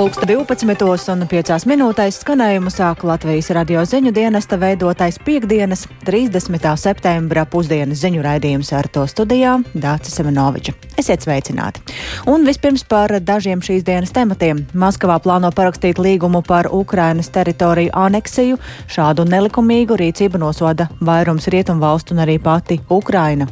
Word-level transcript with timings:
Pulksta 0.00 0.26
12 0.28 1.08
un 1.12 1.22
5 1.28 1.64
minūtēs 1.70 2.18
skanējumu 2.20 2.70
sāk 2.72 3.00
Latvijas 3.08 3.48
radio 3.56 3.80
ziņu 3.88 4.10
dienesta 4.12 4.58
veidotais 4.60 5.18
piekdienas 5.24 5.86
30. 6.04 6.66
septembra 6.76 7.46
pusdienas 7.48 8.02
ziņu 8.04 8.24
raidījums 8.24 8.72
ar 8.76 8.88
to 8.92 9.06
studijā 9.08 9.54
Dācis 9.72 10.18
Semenoviča. 10.18 10.74
Esiet 11.00 11.24
sveicināti! 11.24 11.80
Un 12.28 12.44
vispirms 12.48 12.84
par 12.88 13.14
dažiem 13.20 13.62
šīs 13.64 13.84
dienas 13.88 14.12
tematiem. 14.16 14.66
Maskavā 14.76 15.16
plāno 15.24 15.52
parakstīt 15.52 16.00
līgumu 16.00 16.42
par 16.46 16.68
Ukrainas 16.72 17.32
teritoriju 17.32 17.94
aneksiju. 17.96 18.58
Šādu 18.92 19.24
nelikumīgu 19.28 19.96
rīcību 19.96 20.40
nosoda 20.44 20.90
vairums 21.00 21.48
rietumvalstu 21.52 22.16
un 22.16 22.24
arī 22.26 22.36
pati 22.42 22.80
Ukraina. 22.88 23.48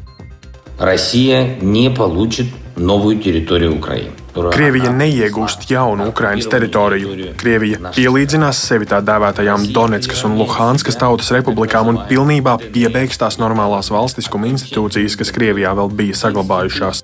Россия 0.78 1.56
не 1.62 1.88
получит 1.88 2.46
новую 2.76 3.18
территорию 3.20 3.76
Украины. 3.76 4.17
Krievija 4.53 4.91
neiegūst 4.95 5.67
jaunu 5.69 6.09
Ukrainas 6.11 6.47
teritoriju. 6.51 7.33
Krievija 7.39 7.93
pielīdzinās 7.95 8.61
sevi 8.69 8.87
tā 8.89 9.01
dēvētajām 9.05 9.69
Donetskas 9.75 10.25
un 10.27 10.37
Luhanskas 10.39 10.99
tautas 10.99 11.31
republikām 11.35 11.93
un 11.93 12.03
pilnībā 12.09 12.57
piebeigs 12.69 13.19
tās 13.21 13.39
normālās 13.41 13.91
valstiskuma 13.93 14.51
institūcijas, 14.51 15.17
kas 15.19 15.33
Krievijā 15.35 15.75
vēl 15.79 15.91
bija 16.01 16.21
saglabājušās. 16.23 17.03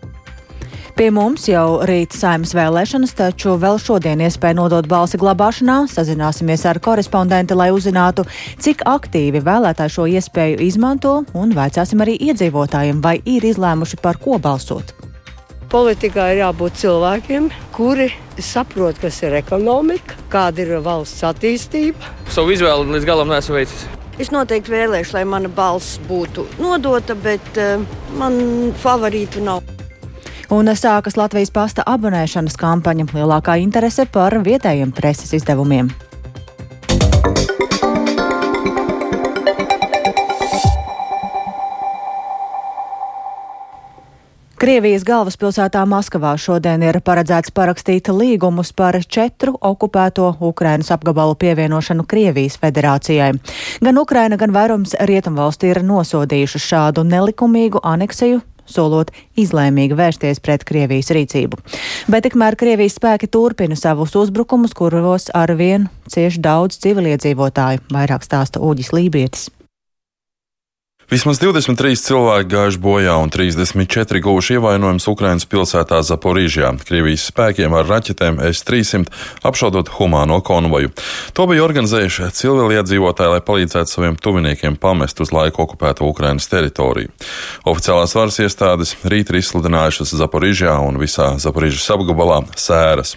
Pie 0.96 1.10
mums 1.12 1.44
jau 1.50 1.82
rīt 1.84 2.14
saimnes 2.16 2.54
vēlēšanas, 2.56 3.12
taču 3.20 3.58
vēl 3.60 3.76
šodien 3.84 4.22
iespēja 4.24 4.56
nodot 4.56 4.88
balsi 4.88 5.20
glabāšanā. 5.20 5.82
Sazināsimies 5.92 6.64
ar 6.72 6.80
korespondenti, 6.80 7.58
lai 7.60 7.68
uzzinātu, 7.76 8.24
cik 8.64 8.86
aktīvi 8.88 9.42
vēlētāji 9.44 9.96
šo 9.98 10.06
iespēju 10.14 10.62
izmanto, 10.64 11.18
un 11.36 11.52
vaicāsim 11.58 12.06
arī 12.06 12.16
iedzīvotājiem, 12.30 13.04
vai 13.04 13.18
ir 13.28 13.44
izlēmuši 13.52 14.00
par 14.00 14.24
ko 14.24 14.40
balsot. 14.40 14.96
Politikā 15.71 16.27
ir 16.34 16.44
jābūt 16.44 16.77
cilvēkiem, 16.84 17.49
kuri 17.74 18.12
saprot, 18.40 18.99
kas 19.02 19.18
ir 19.26 19.34
ekonomika, 19.40 20.18
kāda 20.32 20.62
ir 20.62 20.74
valsts 20.85 21.26
attīstība. 21.26 22.13
Savu 22.32 22.54
izvēli 22.54 22.96
līdz 22.96 23.08
galam 23.08 23.32
neesmu 23.34 23.58
veicis. 23.58 23.86
Es 24.21 24.30
noteikti 24.32 24.71
vēlēšu, 24.71 25.18
lai 25.18 25.26
mana 25.27 25.49
balss 25.52 25.98
būtu 26.08 26.46
nodota, 26.62 27.18
bet 27.20 27.58
uh, 27.60 27.82
man 28.16 28.38
favorītu 28.80 29.43
nav. 29.43 29.66
Un 30.54 30.70
sākas 30.77 31.18
Latvijas 31.18 31.49
pasta 31.52 31.84
abonēšanas 31.90 32.55
kampaņa. 32.62 33.10
Lielākā 33.18 33.58
interese 33.60 34.05
par 34.05 34.38
vietējiem 34.46 34.93
preses 34.93 35.34
izdevumiem. 35.34 35.90
Krievijas 44.66 45.04
galvaspilsētā 45.05 45.84
Maskavā 45.85 46.32
šodien 46.41 46.82
ir 46.82 46.98
paredzēts 47.05 47.52
parakstīt 47.54 48.08
līgumus 48.10 48.71
par 48.74 48.96
četru 48.98 49.52
okupēto 49.62 50.32
Ukrainas 50.41 50.88
apgabalu 50.96 51.35
pievienošanu 51.38 52.02
Krievijas 52.10 52.55
federācijai. 52.58 53.27
Gan 53.86 53.99
Ukraina, 54.02 54.40
gan 54.41 54.55
vairums 54.55 54.96
rietumvalsti 54.98 55.70
ir 55.70 55.84
nosodījuši 55.86 56.62
šādu 56.63 57.04
nelikumīgu 57.05 57.84
aneksiju 57.86 58.40
solot 58.66 59.12
izlēmīgi 59.38 59.99
vērsties 59.99 60.41
pret 60.41 60.66
Krievijas 60.66 61.13
rīcību. 61.13 61.62
Bet 62.10 62.26
tikmēr 62.26 62.58
Krievijas 62.58 62.98
spēki 62.98 63.30
turpina 63.30 63.77
savus 63.77 64.18
uzbrukumus, 64.18 64.74
kuros 64.74 65.30
arvien 65.30 65.91
cieši 66.09 66.41
daudz 66.41 66.81
civiliedzīvotāju, 66.81 67.86
vairāk 67.94 68.25
stāsta 68.25 68.66
Uģis 68.66 68.96
Lībietis. 68.97 69.46
Vismaz 71.06 71.38
23 71.38 72.00
cilvēki 72.02 72.50
gājuši 72.50 72.80
bojā 72.81 73.14
un 73.22 73.30
34 73.30 74.24
guvuši 74.25 74.56
ievainojumus 74.58 75.06
Ukrainas 75.12 75.46
pilsētā 75.46 76.00
Zaporīžjā. 76.02 76.72
Krievijas 76.81 77.28
spēkiem 77.30 77.75
ar 77.78 77.86
raķetēm 77.86 78.40
S-300 78.50 79.14
apšaudot 79.46 79.92
humāno 80.00 80.40
konvoju. 80.42 80.90
To 81.38 81.46
bija 81.52 81.62
organizējuši 81.68 82.32
civiliedzīvotāji, 82.40 83.36
lai 83.36 83.44
palīdzētu 83.46 83.94
saviem 83.94 84.18
tuviniekiem 84.18 84.80
pamest 84.82 85.22
uz 85.22 85.30
laiku 85.36 85.68
okupētu 85.68 86.10
Ukrainas 86.10 86.50
teritoriju. 86.50 87.14
Oficiālās 87.70 88.18
varas 88.18 88.42
iestādes 88.42 88.96
rīt 89.06 89.30
ir 89.30 89.44
izsludinājušas 89.44 90.18
Zaporīžjā 90.18 90.74
un 90.88 90.98
visā 90.98 91.36
Zaporīžas 91.38 91.86
apgabalā 92.00 92.42
sēras. 92.58 93.14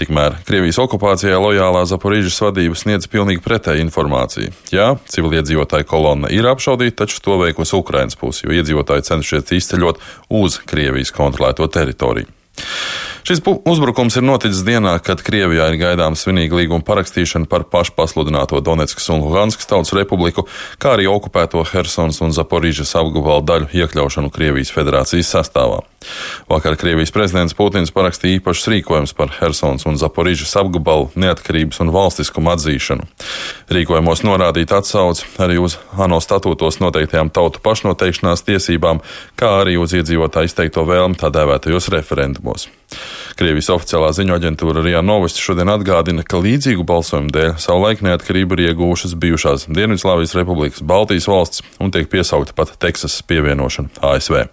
Tikmēr 0.00 0.38
Krievijas 0.48 0.80
okupācijai 0.82 1.38
lojālā 1.40 1.84
Zaporīžas 1.88 2.40
vadība 2.46 2.78
sniedz 2.78 3.08
pilnīgi 3.10 3.42
pretēju 3.44 3.84
informāciju. 3.86 4.54
Jā, 4.74 4.92
civiliedzīvotāju 5.12 5.88
kolonna 5.88 6.32
ir 6.34 6.48
apšaudīta, 6.50 7.04
taču 7.04 7.22
to 7.24 7.38
veikusi 7.42 7.76
Ukrainas 7.78 8.18
pusi, 8.18 8.46
jo 8.46 8.56
iedzīvotāji 8.56 9.08
cenšies 9.10 9.54
izceļot 9.58 10.02
uz 10.40 10.60
Krievijas 10.68 11.14
kontrolēto 11.14 11.68
teritoriju. 11.72 12.28
Šis 13.28 13.42
uzbrukums 13.44 14.16
ir 14.16 14.24
noticis 14.24 14.62
dienā, 14.64 14.94
kad 15.04 15.20
Krievijā 15.20 15.66
ir 15.68 15.76
gaidāma 15.76 16.16
svinīga 16.16 16.56
līguma 16.56 16.80
parakstīšana 16.86 17.44
par 17.50 17.66
pašpasludināto 17.68 18.62
Donetskas 18.64 19.10
un 19.12 19.20
Luhanskas 19.20 19.68
tautas 19.68 19.92
republiku, 19.92 20.46
kā 20.80 20.94
arī 20.96 21.10
okupēto 21.12 21.60
Helsons 21.68 22.22
un 22.24 22.32
Zaporīžas 22.32 22.94
apgabalu 22.96 23.44
daļu 23.44 23.68
iekļaušanu 23.82 24.32
Krievijas 24.32 24.72
federācijas 24.72 25.34
sastāvā. 25.36 25.82
Vakar 26.48 26.76
Krievijas 26.78 27.10
prezidents 27.12 27.56
Putins 27.58 27.90
parakstīja 27.92 28.38
īpašs 28.38 28.68
rīkojums 28.70 29.12
par 29.18 29.32
Helsons 29.34 29.84
un 29.88 29.98
Zaporīžas 29.98 30.54
apgabalu 30.60 31.10
neatkarības 31.18 31.82
un 31.82 31.90
valstiskumu 31.92 32.52
atzīšanu. 32.54 33.04
Rīkojumos 33.74 34.22
norādīt 34.24 34.72
atsauc 34.72 35.24
arī 35.42 35.58
uz 35.60 35.76
ANO 35.98 36.20
statūtos 36.22 36.78
noteiktajām 36.80 37.32
tautu 37.34 37.60
pašnoteikšanās 37.64 38.46
tiesībām, 38.46 39.02
kā 39.36 39.50
arī 39.64 39.76
uz 39.82 39.96
iedzīvotāju 39.98 40.52
izteikto 40.52 40.86
vēlmi 40.88 41.18
tā 41.18 41.32
dēvētajos 41.34 41.90
referendumos. 41.96 42.68
Krievijas 43.38 43.68
oficiālā 43.74 44.08
ziņu 44.16 44.38
aģentūra 44.38 44.82
Rijā 44.82 45.02
Novosti 45.04 45.42
šodien 45.44 45.68
atgādina, 45.68 46.24
ka 46.24 46.40
līdzīgu 46.40 46.86
balsojumu 46.88 47.34
dēļ 47.34 47.52
savulaik 47.60 48.00
neatkarību 48.06 48.56
ir 48.56 48.64
iegūšas 48.70 49.18
bijušās 49.20 49.68
Dienvidslāvijas 49.68 50.34
republikas, 50.38 50.82
Baltijas 50.82 51.28
valsts 51.28 51.66
un 51.82 51.92
tiek 51.92 52.08
piesaukta 52.10 52.56
pat 52.56 52.78
Teksasas 52.80 53.20
pievienošana 53.28 53.92
ASV. 54.14 54.46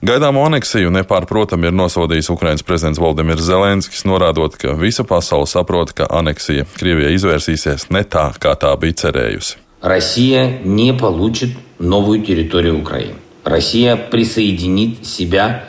Gaidāmo 0.00 0.44
aneksiju 0.48 0.90
nepārprotami 0.94 1.68
ir 1.68 1.74
nosodījis 1.76 2.30
Ukrainas 2.32 2.64
prezidents 2.64 3.00
Valdemirs 3.00 3.44
Zelenskis, 3.44 4.06
norādot, 4.08 4.56
ka 4.60 4.72
visa 4.78 5.04
pasaule 5.04 5.48
saprot, 5.50 5.92
ka 5.92 6.08
aneksija 6.08 6.64
Krievijai 6.78 7.16
izvērsīsies 7.18 7.90
ne 7.92 8.04
tā, 8.04 8.30
kā 8.40 8.54
tā 8.56 8.72
bija 8.80 8.96
cerējusi. 9.04 9.58
Россия 9.82 10.60
не 10.64 10.92
получит 10.92 11.56
новую 11.78 12.22
территорию 12.22 12.80
Украины. 12.80 13.16
Россия 13.44 13.96
присоединит 13.96 15.06
себя 15.06 15.64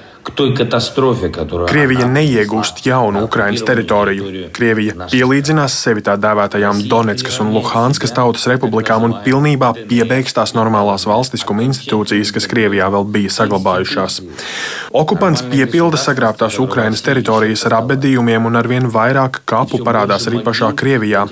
Krievija 1.66 2.06
neiegūst 2.10 2.80
jaunu 2.86 3.22
Ukrainas 3.26 3.62
teritoriju. 3.66 4.48
Krievija 4.56 5.06
pielīdzinās 5.12 5.76
sevi 5.84 6.02
tā 6.06 6.16
dēvētajām 6.18 6.82
Donetskas 6.90 7.38
un 7.44 7.52
Luhanskas 7.54 8.14
tautas 8.16 8.46
republikām 8.50 9.06
un 9.06 9.14
pilnībā 9.24 9.72
piebeigs 9.86 10.34
tās 10.36 10.54
normālās 10.56 11.06
valstiskuma 11.06 11.62
institūcijas, 11.66 12.32
kas 12.34 12.48
Krievijā 12.50 12.88
vēl 12.92 13.06
bija 13.16 13.34
saglabājušās. 13.36 14.18
Okupants 14.96 15.44
piepilda 15.50 16.00
sagrābtās 16.00 16.58
Ukrainas 16.62 17.04
teritorijas 17.06 17.66
ar 17.68 17.78
apbedījumiem 17.80 18.50
un 18.50 18.58
arvien 18.58 18.90
vairāk 18.90 19.42
kapu 19.46 19.82
parādās 19.86 20.26
arī 20.30 20.42
pašā 20.46 20.72
Krievijā. 20.76 21.26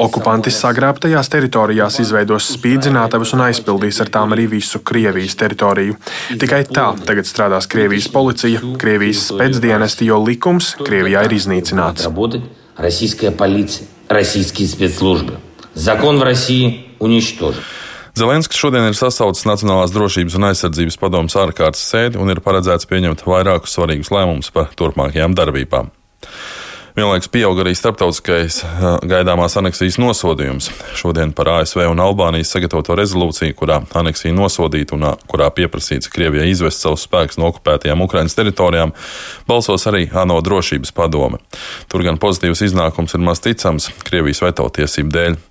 Okupanti 0.00 0.52
sagrābtajās 0.54 1.30
teritorijās 1.30 2.00
izveidos 2.02 2.50
spīdzinātavas 2.56 3.34
un 3.36 3.46
aizpildīs 3.46 4.00
ar 4.02 4.10
tām 4.18 4.34
arī 4.34 4.48
visu 4.56 4.82
Krievijas 4.82 5.38
teritoriju. 5.38 5.98
Tikai 6.40 6.64
tā 6.70 6.90
tagad 7.06 7.28
strādās 7.28 7.68
Krievijas 7.70 8.08
policija 8.10 8.39
policija, 8.39 8.63
Krievijas 8.79 9.27
spēcdienesti, 9.29 10.07
jo 10.09 10.21
likums 10.23 10.73
Krievijā 10.79 11.27
ir 11.27 11.35
iznīcināts. 11.35 12.07
Российская 12.77 13.31
полиция, 13.31 13.87
российские 14.09 14.67
спецслужбы. 14.67 15.39
Закон 15.73 16.19
в 16.19 16.23
России 16.23 16.87
уничтожен. 16.99 17.61
Zelenskis 18.15 18.55
šodien 18.55 18.85
ir 18.87 18.95
sasaucis 18.95 19.43
Nacionālās 19.43 19.91
drošības 19.91 20.37
un 20.39 20.47
aizsardzības 20.47 20.95
padomus 21.01 21.35
ārkārtas 21.35 21.81
sēdi 21.83 22.15
un 22.15 22.31
ir 22.31 22.39
paredzēts 22.39 22.87
pieņemt 22.87 23.25
vairākus 23.27 23.75
svarīgus 23.75 24.11
lēmumus 24.15 24.53
par 24.55 24.69
turpmākajām 24.79 25.35
darbībām. 25.35 25.91
Vienlaikus 27.00 27.30
pieaug 27.32 27.56
arī 27.62 27.70
starptautiskais 27.72 28.58
gaidāmās 29.08 29.54
aneksijas 29.56 29.96
nosodījums. 30.02 30.66
Šodien 31.00 31.30
par 31.32 31.48
ASV 31.48 31.86
un 31.88 32.02
Albānijas 32.04 32.50
sagatavoto 32.52 32.92
rezolūciju, 32.98 33.54
kurā 33.56 33.78
aneksija 33.96 34.34
nosodīta 34.36 34.98
un 34.98 35.06
kurā 35.30 35.48
pieprasīts 35.56 36.12
Krievijai 36.12 36.50
izvest 36.52 36.84
savus 36.84 37.06
spēkus 37.08 37.40
no 37.40 37.48
okupētajām 37.48 38.04
Ukrainas 38.04 38.36
teritorijām, 38.36 38.92
balsos 39.48 39.88
arī 39.88 40.10
ANO 40.12 40.42
drošības 40.44 40.92
padome. 40.92 41.40
Tur 41.88 42.04
gan 42.04 42.20
pozitīvs 42.20 42.66
iznākums 42.68 43.16
ir 43.16 43.24
maz 43.24 43.40
ticams 43.48 43.88
Krievijas 44.04 44.44
veto 44.44 44.68
tiesību 44.68 45.16
dēļ. 45.16 45.42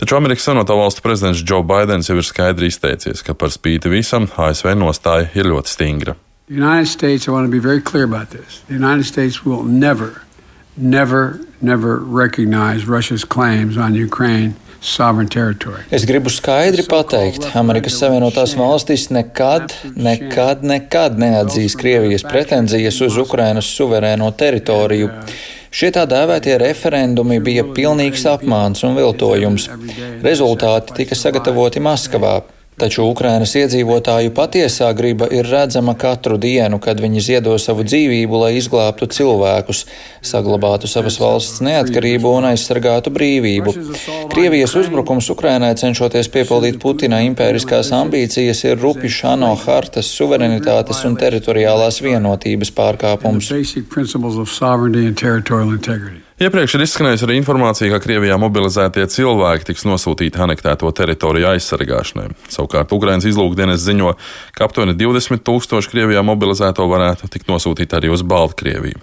Taču 0.00 0.16
Amerikas 0.16 0.48
Savienoto 0.48 0.80
Valstu 0.80 1.04
prezidents 1.04 1.44
Joe 1.44 1.60
Bidenis 1.60 2.08
jau 2.08 2.16
ir 2.16 2.24
skaidri 2.24 2.72
izteicies, 2.72 3.20
ka 3.20 3.36
par 3.36 3.52
spīti 3.52 3.92
visam 3.92 4.30
ASV 4.32 4.72
nostāja 4.80 5.28
ir 5.36 5.52
ļoti 5.52 5.76
stingra. 5.76 6.16
The 6.48 6.54
United 6.54 6.88
States, 6.88 7.28
I 7.28 7.32
want 7.32 7.44
to 7.44 7.50
be 7.50 7.60
very 7.60 7.82
clear 7.82 8.04
about 8.04 8.30
this. 8.30 8.62
The 8.68 8.78
United 8.78 9.04
States 9.04 9.44
will 9.44 9.64
never 9.64 10.22
never, 10.76 11.40
never 11.60 11.98
recognize 11.98 12.86
Russia's 12.86 13.24
claims 13.24 13.76
on 13.76 13.94
Ukraine. 13.94 14.54
Es 15.90 16.04
gribu 16.06 16.30
skaidri 16.30 16.84
pateikt, 16.86 17.48
Amerikas 17.58 17.96
Savienotās 17.98 18.52
valstis 18.54 19.08
nekad, 19.10 19.72
nekad, 19.96 20.62
nekad 20.62 21.16
neatzīs 21.18 21.74
Krievijas 21.80 22.22
pretenzijas 22.28 23.00
uz 23.02 23.16
Ukrainas 23.18 23.66
suverēno 23.72 24.28
teritoriju. 24.38 25.08
Šie 25.74 25.90
tā 25.96 26.04
dēvētie 26.08 26.54
referendumi 26.62 27.40
bija 27.42 27.64
pilnīgs 27.66 28.28
apmāns 28.30 28.84
un 28.86 28.94
viltojums. 29.00 29.66
Rezultāti 30.22 31.00
tika 31.00 31.18
sagatavoti 31.18 31.82
Maskavā, 31.82 32.38
Taču 32.76 33.06
Ukrainas 33.08 33.54
iedzīvotāju 33.56 34.34
patiesā 34.36 34.90
griba 34.96 35.24
ir 35.32 35.46
redzama 35.48 35.94
katru 35.96 36.36
dienu, 36.36 36.76
kad 36.84 36.98
viņi 37.00 37.22
ziedo 37.24 37.54
savu 37.56 37.86
dzīvību, 37.88 38.40
lai 38.42 38.50
izglābtu 38.58 39.08
cilvēkus, 39.16 39.80
saglabātu 40.20 40.90
savas 40.92 41.16
valsts 41.22 41.62
neatkarību 41.64 42.34
un 42.36 42.50
aizsargātu 42.50 43.14
brīvību. 43.16 43.72
Krievijas 44.34 44.76
uzbrukums 44.82 45.30
Ukrainai 45.32 45.72
cenšoties 45.80 46.28
piepildīt 46.36 46.76
Putina 46.82 47.22
impēriskās 47.24 47.94
ambīcijas 47.96 48.60
ir 48.68 48.76
rupi 48.84 49.08
Šano 49.08 49.54
hartas 49.64 50.12
suverenitātes 50.12 51.00
un 51.08 51.16
teritoriālās 51.16 52.04
vienotības 52.04 52.76
pārkāpums. 52.76 53.52
Iepriekš 56.36 56.74
ir 56.76 56.82
izskanējusi 56.84 57.24
arī 57.24 57.36
informācija, 57.40 57.88
ka 57.94 57.98
Krievijā 58.04 58.34
mobilizētie 58.36 59.06
cilvēki 59.08 59.70
tiks 59.70 59.86
nosūtīti 59.88 60.36
anektēto 60.44 60.90
teritoriju 60.92 61.46
aizsargāšanai. 61.54 62.26
Savukārt 62.52 62.92
Ukrainas 62.92 63.24
izlūkdienas 63.30 63.80
ziņo, 63.80 64.12
ka 64.52 64.66
aptuveni 64.68 64.92
20 65.00 65.40
tūkstoši 65.48 65.94
Krievijā 65.94 66.20
mobilizēto 66.28 66.84
varētu 66.92 67.30
tikt 67.32 67.48
nosūtīti 67.48 67.96
arī 67.96 68.12
uz 68.12 68.20
Baltkrieviju. 68.20 69.00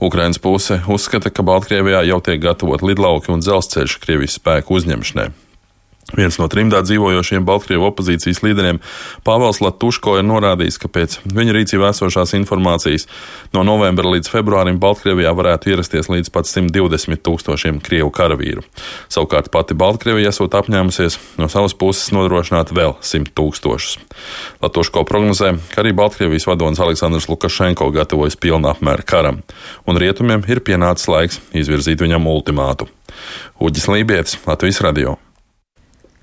Ukrainas 0.00 0.40
puse 0.40 0.80
uzskata, 0.88 1.28
ka 1.28 1.44
Baltkrievijā 1.44 2.00
jau 2.14 2.22
tiek 2.24 2.40
gatavot 2.40 2.80
lidlauki 2.80 3.28
un 3.36 3.44
dzelzceļš 3.44 4.00
Krievijas 4.00 4.40
spēku 4.40 4.80
uzņemšanai. 4.80 5.28
Viens 6.16 6.38
no 6.40 6.48
trimdā 6.50 6.80
dzīvojošiem 6.82 7.44
Baltkrievu 7.46 7.86
opozīcijas 7.90 8.42
līderiem, 8.42 8.80
Pāvils 9.26 9.60
Latuško, 9.62 10.16
ir 10.18 10.26
norādījis, 10.26 10.78
ka 10.82 10.90
pēc 10.90 11.18
viņa 11.30 11.54
rīcībā 11.54 11.92
esošās 11.94 12.34
informācijas 12.38 13.06
no 13.54 13.62
novembra 13.66 14.10
līdz 14.16 14.30
februārim 14.32 14.80
Baltkrievijā 14.82 15.32
varētu 15.36 15.70
ierasties 15.70 16.10
līdz 16.10 16.32
pat 16.34 16.50
120 16.50 17.22
tūkstošiem 17.26 17.78
krievu 17.84 18.10
karavīru. 18.14 18.66
Savukārt 19.12 19.52
pati 19.54 19.78
Baltkrievija 19.78 20.34
esot 20.34 20.56
apņēmusies 20.58 21.18
no 21.38 21.50
savas 21.52 21.76
puses 21.78 22.10
nodrošināt 22.16 22.74
vēl 22.74 22.96
100 22.98 23.34
tūkstošus. 23.38 23.98
Latuško 24.64 25.06
prognozē, 25.08 25.54
ka 25.70 25.84
arī 25.84 25.94
Baltkrievijas 25.96 26.48
vadonis 26.50 26.82
Aleksandrs 26.82 27.30
Lukašenko 27.30 27.90
gatavojas 27.94 28.38
pilnā 28.40 28.74
apmēra 28.74 29.06
karam, 29.06 29.42
un 29.86 30.00
rietumiem 30.00 30.44
ir 30.50 30.64
pienācis 30.66 31.10
laiks 31.10 31.42
izvirzīt 31.54 32.02
viņam 32.02 32.30
ultimātu. 32.30 32.90
Uģis 33.60 33.90
Lībijams, 33.90 34.38
Latvijas 34.46 34.80
Radio. 34.86 35.18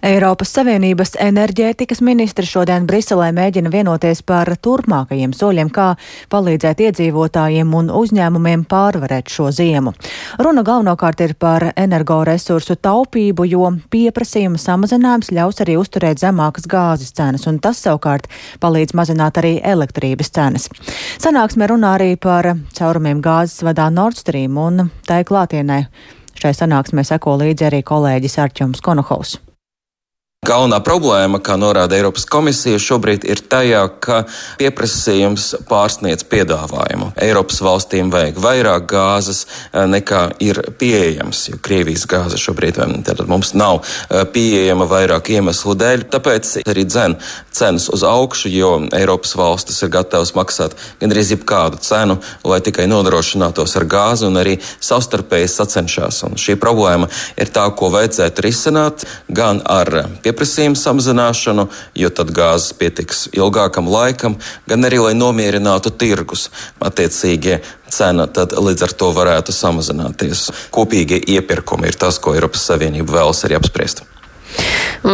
Eiropas 0.06 0.52
Savienības 0.54 1.16
enerģētikas 1.18 2.04
ministri 2.06 2.46
šodien 2.46 2.86
Briselē 2.86 3.32
mēģina 3.34 3.72
vienoties 3.74 4.20
par 4.22 4.52
turpmākajiem 4.62 5.32
soļiem, 5.34 5.72
kā 5.74 5.88
palīdzēt 6.30 6.84
iedzīvotājiem 6.86 7.72
un 7.74 7.90
uzņēmumiem 7.90 8.68
pārvarēt 8.70 9.32
šo 9.34 9.50
ziemu. 9.50 9.96
Runa 10.38 10.62
galvenokārt 10.68 11.24
ir 11.26 11.34
par 11.42 11.72
energoresursu 11.74 12.78
taupību, 12.78 13.48
jo 13.50 13.72
pieprasījuma 13.90 14.62
samazinājums 14.62 15.34
ļaus 15.34 15.64
arī 15.66 15.80
uzturēt 15.82 16.22
zemākas 16.22 16.70
gāzes 16.70 17.18
cenas, 17.18 17.48
un 17.50 17.58
tas 17.58 17.82
savukārt 17.82 18.30
palīdz 18.62 18.94
mazināt 18.94 19.42
arī 19.42 19.56
elektrības 19.66 20.30
cenas. 20.38 20.70
Sanāksmē 21.18 21.72
runā 21.74 21.96
arī 21.98 22.12
par 22.22 22.54
caurumiem 22.78 23.26
gāzes 23.26 23.66
vadā 23.66 23.90
Nord 23.90 24.22
Stream, 24.22 24.62
un 24.62 24.92
tai 25.10 25.24
klātienē 25.26 25.82
šai 26.38 26.54
sanāksmē 26.54 27.02
seko 27.02 27.40
līdzi 27.42 27.72
arī 27.72 27.82
kolēģis 27.82 28.40
Arčums 28.46 28.86
Konohaus. 28.86 29.40
Galvenā 30.46 30.78
problēma, 30.86 31.40
kā 31.42 31.56
norāda 31.58 31.96
Eiropas 31.98 32.28
komisija, 32.30 32.78
šobrīd 32.78 33.24
ir 33.26 33.40
tajā, 33.50 33.80
ka 33.98 34.20
pieprasījums 34.60 35.48
pārsniedz 35.66 36.28
piedāvājumu. 36.30 37.08
Eiropas 37.26 37.58
valstīm 37.66 38.12
vajag 38.14 38.38
vairāk 38.44 38.86
gāzes 38.92 39.42
eh, 39.48 39.88
nekā 39.90 40.22
ir 40.46 40.62
pieejams, 40.78 41.42
jo 41.50 41.58
Krievijas 41.66 42.06
gāze 42.08 42.38
šobrīd 42.38 42.78
mums 43.26 43.56
nav 43.58 43.82
eh, 43.82 44.22
pieejama 44.30 44.86
vairāk 44.92 45.32
iemeslu 45.34 45.74
dēļ. 45.82 46.06
Tāpēc 46.14 46.54
arī 46.70 46.86
dzen 46.86 47.18
cenas 47.50 47.90
uz 47.90 48.06
augšu, 48.06 48.54
jo 48.54 48.72
Eiropas 48.94 49.34
valstis 49.42 49.82
ir 49.82 49.92
gatavas 49.98 50.36
maksāt 50.38 50.78
gandrīz 51.02 51.34
jebkādu 51.34 51.82
cenu, 51.82 52.20
lai 52.46 52.62
tikai 52.62 52.86
nodrošinātos 52.86 53.74
ar 53.82 53.88
gāzi 53.90 54.30
un 54.30 54.38
arī 54.38 54.60
savstarpēji 54.62 55.50
sacenšās. 55.58 56.22
Un 56.30 56.38
šī 56.38 56.60
problēma 56.62 57.10
ir 57.42 57.50
tā, 57.50 57.66
ko 57.74 57.90
vajadzētu 57.98 58.46
risināt 58.46 59.10
gan 59.34 59.66
ar 59.66 59.90
pieprasījumu 60.22 60.27
pieprasījuma 60.28 60.78
samazināšanu, 60.80 61.68
jo 61.96 62.12
tad 62.12 62.34
gāzes 62.36 62.76
pietiks 62.78 63.28
ilgākam 63.36 63.88
laikam, 63.92 64.38
gan 64.68 64.88
arī, 64.88 65.00
lai 65.08 65.16
nomierinātu 65.16 65.94
tirgus. 65.96 66.50
Attiecīgie 66.84 67.62
cena 67.90 68.28
tad 68.28 68.56
līdz 68.58 68.88
ar 68.90 68.94
to 69.00 69.14
varētu 69.16 69.56
samazināties. 69.56 70.50
Kopīgie 70.76 71.22
iepirkumi 71.38 71.88
ir 71.92 72.00
tas, 72.00 72.20
ko 72.20 72.36
Eiropas 72.36 72.68
Savienība 72.68 73.20
vēlas 73.22 73.46
arī 73.48 73.60
apspriest. 73.60 74.04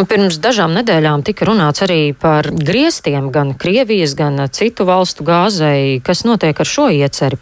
Pirms 0.10 0.38
dažām 0.42 0.74
nedēļām 0.78 1.26
tika 1.28 1.46
runāts 1.50 1.84
arī 1.86 2.14
par 2.18 2.48
griestiem 2.54 3.30
gan 3.34 3.54
Krievijas, 3.60 4.16
gan 4.18 4.40
citu 4.54 4.88
valstu 4.88 5.26
gāzei. 5.28 6.00
Kas 6.06 6.24
notiek 6.26 6.58
ar 6.58 6.70
šo 6.70 6.88
ieceri? 6.94 7.38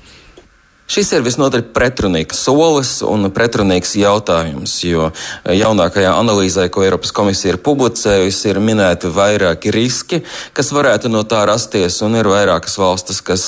Šis 0.92 1.14
ir 1.16 1.22
visnotaļ 1.24 1.62
pretrunīgs 1.72 2.42
solis 2.44 2.90
un 3.08 3.30
pretrunīgs 3.32 3.94
jautājums, 3.96 4.74
jo 4.84 5.06
jaunākajā 5.48 6.10
analīzē, 6.20 6.66
ko 6.68 6.82
Eiropas 6.84 7.14
komisija 7.16 7.54
ir 7.54 7.60
publicējusi, 7.64 8.50
ir 8.52 8.60
minēti 8.60 9.08
vairāki 9.16 9.72
riski, 9.72 10.20
kas 10.52 10.74
varētu 10.76 11.08
no 11.14 11.22
tā 11.24 11.46
rasties, 11.48 12.02
un 12.04 12.18
ir 12.20 12.28
vairākas 12.28 12.76
valstis, 12.82 13.22
kas 13.24 13.46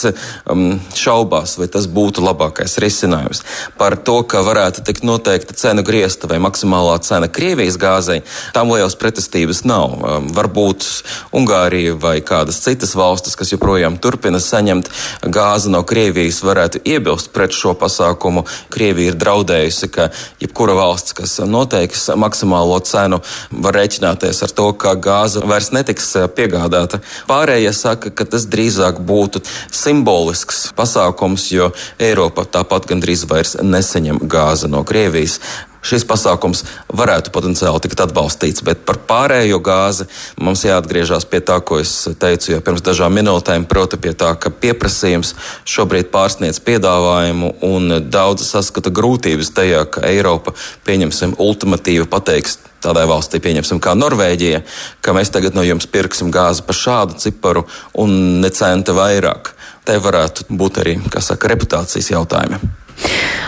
um, 0.47 0.77
šaubās, 0.95 1.57
vai 1.59 1.67
tas 1.73 1.89
būtu 1.91 2.23
labākais 2.23 2.77
risinājums. 2.79 3.43
Par 3.75 3.97
to, 3.99 4.21
ka 4.23 4.45
varētu 4.47 4.85
tikt 4.87 5.03
noteikta 5.03 5.57
cenu 5.65 5.83
griesta 5.83 6.31
vai 6.31 6.39
maksimālā 6.39 6.95
cena 7.03 7.27
Krievijas 7.27 7.75
gāzei, 7.75 8.21
tam 8.55 8.71
lielas 8.71 8.95
pretestības 8.95 9.65
nav. 9.67 9.97
Um, 9.99 10.31
varbūt 10.39 10.87
Ungārija 11.35 11.99
vai 11.99 12.15
kādas 12.23 12.63
citas 12.63 12.95
valstis, 12.95 13.35
kas 13.35 13.51
joprojām 13.51 13.99
turpina 13.99 14.39
saņemt 14.39 14.87
gāzi 15.27 15.75
no 15.75 15.83
Krievijas, 15.83 16.39
varētu 16.47 16.85
iebilst 16.87 17.32
pret 17.33 17.55
šo 17.55 17.73
pasākumu. 17.79 18.45
Krievija 18.73 19.13
ir 19.13 19.19
draudējusi, 19.19 19.89
ka 19.93 20.09
jebkura 20.41 20.77
valsts, 20.77 21.15
kas 21.17 21.35
noteiks 21.47 22.07
maksimālo 22.19 22.79
cenu, 22.85 23.19
var 23.51 23.77
rēķināties 23.79 24.43
ar 24.45 24.55
to, 24.55 24.69
ka 24.77 24.95
gāze 24.95 25.43
vairs 25.43 25.71
netiks 25.75 26.13
piegādāta. 26.37 27.01
Pārējie 27.29 27.73
saka, 27.75 28.13
ka 28.13 28.27
tas 28.29 28.47
drīzāk 28.49 29.01
būtu 29.03 29.43
simbolisks 29.73 30.69
pasākums, 30.77 31.49
jo 31.53 31.71
Eiropa 31.99 32.45
tāpat 32.45 32.89
gandrīz 32.93 33.27
vairs 33.29 33.57
neseņem 33.61 34.23
gāzi 34.29 34.71
no 34.71 34.85
Krievijas 34.87 35.39
šis 35.83 36.05
pasākums 36.07 36.63
varētu 36.89 37.33
potenciāli 37.35 37.83
tikt 37.83 38.03
atbalstīts. 38.05 38.63
Bet 38.65 38.83
par 38.87 39.01
pārējo 39.09 39.59
gāzi 39.63 40.07
mums 40.41 40.63
jāatgriežas 40.65 41.27
pie 41.29 41.43
tā, 41.45 41.59
ko 41.61 41.79
es 41.83 41.93
teicu 42.19 42.55
jau 42.55 42.61
pirms 42.65 42.83
dažām 42.85 43.15
minūtēm, 43.19 43.67
proti 43.69 43.99
pie 44.01 44.15
tā, 44.17 44.33
ka 44.39 44.51
pieprasījums 44.51 45.35
šobrīd 45.69 46.11
pārsniedz 46.13 46.61
piedāvājumu 46.63 47.55
un 47.67 47.97
daudz 48.09 48.47
saskata 48.47 48.93
grūtības 48.93 49.53
tajā, 49.55 49.85
ka 49.91 50.05
Eiropa 50.09 50.55
pieņemsim 50.87 51.35
ultimatīvi 51.43 52.07
pateiks 52.11 52.59
tādai 52.83 53.05
valstī, 53.07 53.39
pieņemsim, 53.43 53.79
kā 53.83 53.95
Norvēģija, 53.95 54.61
ka 55.03 55.15
mēs 55.15 55.31
tagad 55.33 55.55
no 55.55 55.63
jums 55.63 55.87
pirksim 55.87 56.33
gāzi 56.35 56.65
par 56.67 56.79
šādu 56.79 57.19
ciparu 57.23 57.65
un 58.03 58.41
ne 58.43 58.51
centa 58.51 58.95
vairāk. 58.97 59.53
Te 59.87 59.99
varētu 59.99 60.47
būt 60.51 60.83
arī, 60.83 60.99
kā 61.11 61.23
saka, 61.23 61.51
reputācijas 61.51 62.13
jautājumi. 62.13 62.82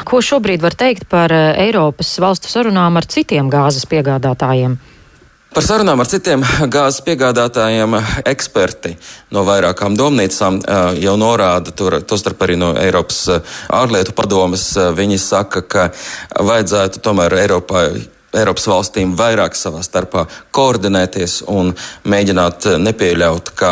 Ko 0.05 0.21
šobrīd 0.21 0.61
var 0.61 0.75
teikt 0.77 1.07
par 1.09 1.33
eh, 1.33 1.53
Eiropas 1.65 2.11
valstu 2.21 2.51
sarunām 2.51 2.99
ar 2.99 3.07
citiem 3.09 3.49
gāzes 3.49 3.87
piegādātājiem? 3.89 4.77
Par 5.55 5.63
sarunām 5.63 6.01
ar 6.03 6.09
citiem 6.11 6.43
gāzes 6.75 7.01
piegādātājiem 7.05 7.95
eksperti 8.27 8.95
no 9.33 9.45
vairākām 9.47 9.97
domnīcām 9.97 10.59
eh, 10.61 10.99
jau 11.05 11.15
norāda, 11.19 11.73
tostarp 11.73 12.43
arī 12.45 12.59
no 12.61 12.73
Eiropas 12.79 13.21
eh, 13.33 13.55
ārlietu 13.73 14.13
padomes. 14.17 14.67
Viņi 14.97 15.21
saka, 15.21 15.63
ka 15.65 15.87
vajadzētu 16.35 17.01
tomēr 17.05 17.39
Eiropai 17.45 17.87
Eiropas 18.35 18.67
valstīm 18.69 19.15
vairāk 19.17 19.55
savā 19.57 19.83
starpā 19.85 20.25
koordinēties 20.55 21.41
un 21.51 21.73
mēģināt 22.07 22.67
nepieļaut, 22.81 23.51
ka 23.57 23.71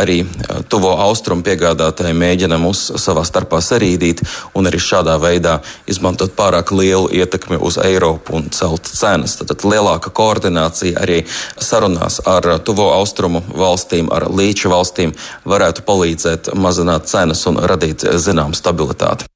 arī 0.00 0.20
uh, 0.22 0.60
tuvo 0.70 0.92
austrumu 1.02 1.42
piegādātāji 1.46 2.14
mēģina 2.16 2.58
mūs 2.62 2.82
savā 3.02 3.24
starpā 3.26 3.60
sarīdīt 3.64 4.22
un 4.54 4.70
arī 4.70 4.80
šādā 4.82 5.16
veidā 5.22 5.58
izmantot 5.90 6.36
pārāk 6.38 6.72
lielu 6.74 7.08
ietekmi 7.20 7.58
uz 7.58 7.78
Eiropu 7.82 8.36
un 8.38 8.50
celt 8.54 8.86
cenas. 8.86 9.36
Tad 9.40 9.64
lielāka 9.66 10.12
koordinācija 10.14 11.00
arī 11.02 11.22
sarunās 11.58 12.20
ar 12.26 12.46
tuvo 12.64 12.90
austrumu 12.94 13.42
valstīm, 13.50 14.12
ar 14.14 14.28
līča 14.30 14.70
valstīm 14.72 15.14
varētu 15.48 15.84
palīdzēt 15.88 16.54
mazināt 16.54 17.10
cenas 17.10 17.46
un 17.50 17.58
radīt 17.58 18.06
zinām 18.20 18.54
stabilitāti. 18.56 19.26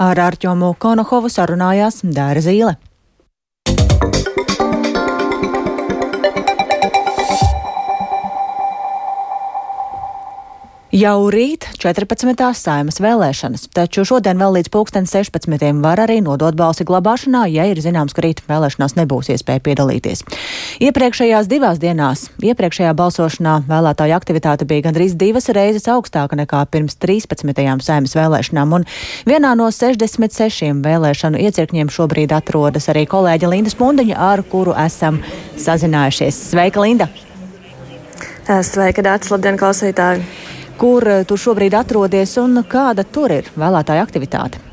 Ar 0.00 0.16
Arķomu 0.16 0.74
Konohovu 0.80 1.28
sarunājās 1.28 2.00
Dāra 2.04 2.40
Zīle. 2.40 2.78
Jau 10.90 11.28
rīt 11.30 11.68
14. 11.78 12.34
saimas 12.58 12.96
vēlēšanas, 12.98 13.68
taču 13.70 14.02
šodien 14.02 14.40
vēl 14.42 14.56
līdz 14.56 14.72
pulksten 14.74 15.04
16. 15.06 15.62
var 15.84 16.02
arī 16.02 16.16
nodot 16.18 16.56
balsi 16.58 16.82
glabāšanā, 16.82 17.44
ja 17.46 17.68
ir 17.70 17.78
zināms, 17.78 18.10
ka 18.10 18.24
rīt 18.24 18.42
vēlēšanās 18.48 18.96
nebūs 18.98 19.30
iespēja 19.30 19.62
piedalīties. 19.68 20.24
Iepriekšējās 20.82 21.46
divās 21.46 21.78
dienās, 21.78 22.26
iepriekšējā 22.42 22.96
balsošanā 22.98 23.54
vēlētāja 23.70 24.18
aktivitāte 24.18 24.66
bija 24.66 24.88
gandrīz 24.88 25.14
divas 25.14 25.46
reizes 25.54 25.86
augstāka 25.86 26.34
nekā 26.42 26.64
pirms 26.74 26.98
13. 26.98 27.54
saimas 27.86 28.18
vēlēšanām, 28.18 28.74
un 28.80 28.90
vienā 29.30 29.54
no 29.54 29.70
66 29.70 30.82
vēlēšanu 30.82 31.38
iecirkņiem 31.46 31.94
šobrīd 31.94 32.34
atrodas 32.34 32.90
arī 32.90 33.06
kolēģa 33.06 33.54
Linda 33.54 33.70
Spundiņa, 33.70 34.18
ar 34.18 34.42
kuru 34.42 34.74
esam 34.74 35.22
sazinājušies. 35.54 36.48
Sveika, 36.50 36.82
Linda! 36.82 37.12
Sveika, 38.50 39.06
Dārts! 39.06 39.30
Labdien, 39.30 39.54
klausītāji! 39.54 40.58
Kur 40.80 41.06
eh, 41.08 41.22
tu 41.28 41.36
šobrīd 41.40 41.76
atrodies 41.76 42.36
un 42.40 42.64
kāda 42.68 43.04
tur 43.04 43.32
ir 43.36 43.52
vēlētāja 43.58 44.04
aktivitāte? 44.06 44.66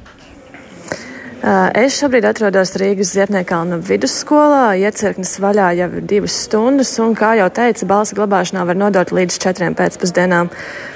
Eh, 1.37 1.85
es 1.85 1.95
šobrīd 1.99 2.25
atrodos 2.25 2.71
Rīgas 2.81 3.11
Ziepniekalna 3.13 3.77
vidusskolā. 3.85 4.71
Iecirknis 4.81 5.35
vaļā 5.43 5.67
jau 5.77 5.89
ir 5.99 6.07
divas 6.09 6.37
stundas, 6.47 6.95
un, 7.03 7.13
kā 7.15 7.35
jau 7.37 7.45
teica, 7.53 7.85
balsi 7.87 8.17
glabāšanā 8.17 8.63
var 8.65 8.79
nodot 8.79 9.13
līdz 9.13 9.37
četriem 9.43 9.75
pēcpusdienām. 9.77 10.49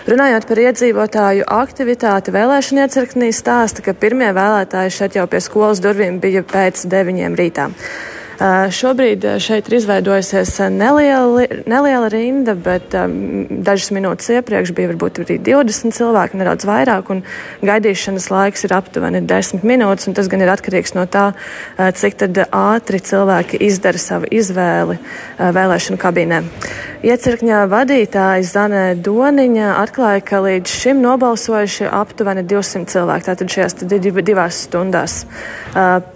Runājot 0.10 0.48
par 0.50 0.64
iedzīvotāju 0.64 1.46
aktivitāti, 1.46 2.34
vēlēšana 2.34 2.88
iecirknī 2.88 3.30
stāsta, 3.36 3.86
ka 3.86 3.94
pirmie 3.94 4.32
vēlētāji 4.34 4.98
šeit 4.98 5.20
jau 5.20 5.28
pie 5.30 5.44
skolas 5.46 5.84
durvīm 5.84 6.18
bija 6.24 6.42
pēc 6.42 6.88
deviņiem 6.90 7.38
rītā. 7.38 7.70
Šobrīd 8.42 9.26
šeit 9.38 9.68
ir 9.70 9.76
izveidojusies 9.78 10.56
neliela, 10.74 11.44
neliela 11.70 12.08
rinda, 12.10 12.56
bet 12.58 12.96
um, 12.98 13.12
dažas 13.62 13.92
minūtes 13.94 14.32
iepriekš 14.34 14.72
bija 14.74 14.90
varbūt 14.90 15.20
arī 15.22 15.38
20 15.46 15.94
cilvēki, 15.94 16.40
nedaudz 16.40 16.66
vairāk, 16.66 17.12
un 17.14 17.22
gaidīšanas 17.62 18.32
laiks 18.34 18.66
ir 18.66 18.74
aptuveni 18.74 19.22
10 19.30 19.62
minūtes, 19.68 20.10
un 20.10 20.18
tas 20.18 20.30
gan 20.32 20.42
ir 20.42 20.50
atkarīgs 20.50 20.96
no 20.98 21.06
tā, 21.06 21.28
cik 21.78 22.18
tad 22.24 22.40
ātri 22.48 23.02
cilvēki 23.12 23.62
izdara 23.68 24.02
savu 24.02 24.32
izvēli 24.34 24.98
vēlēšanu 25.38 26.02
kabīnē. 26.02 26.42
Iecirkņā 27.06 27.62
vadītājs 27.70 28.56
Zanē 28.56 28.84
Doniņa 29.06 29.76
atklāja, 29.84 30.26
ka 30.26 30.42
līdz 30.48 30.80
šim 30.82 31.06
nobalsojuši 31.06 31.92
aptuveni 31.94 32.46
200 32.50 32.90
cilvēki, 32.90 33.28
tātad 33.30 33.54
šajās 33.54 33.78
divās 33.86 34.66
stundās. 34.66 35.22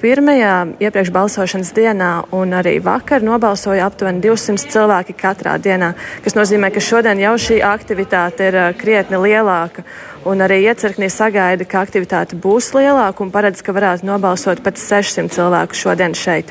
Pirmajā 0.01 0.57
iepriekš 0.81 1.13
balsošanas 1.13 1.73
dienā 1.77 2.14
un 2.35 2.53
arī 2.57 2.77
vakar 2.83 3.23
nobalsoja 3.25 3.85
aptuveni 3.89 4.21
200 4.23 4.71
cilvēki 4.73 5.15
katrā 5.19 5.55
dienā, 5.61 5.93
kas 6.23 6.37
nozīmē, 6.37 6.71
ka 6.73 6.83
šodien 6.83 7.21
jau 7.23 7.35
šī 7.41 7.61
aktivitāte 7.65 8.49
ir 8.51 8.59
krietni 8.79 9.19
lielāka. 9.21 9.85
Un 10.25 10.41
arī 10.41 10.63
iecirknī 10.65 11.05
sagaida, 11.13 11.67
ka 11.69 11.83
aktivitāte 11.85 12.33
būs 12.41 12.71
lielāka 12.73 13.21
un 13.21 13.29
paredz, 13.29 13.61
ka 13.61 13.75
varētu 13.75 14.07
nobalsot 14.09 14.63
pat 14.65 14.79
600 14.81 15.29
cilvēku 15.35 15.77
šodien 15.77 16.15
šeit. 16.17 16.49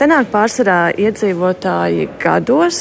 Te 0.00 0.08
nāk 0.08 0.30
pārsvarā 0.32 0.94
iedzīvotāji 0.96 2.08
gados, 2.22 2.78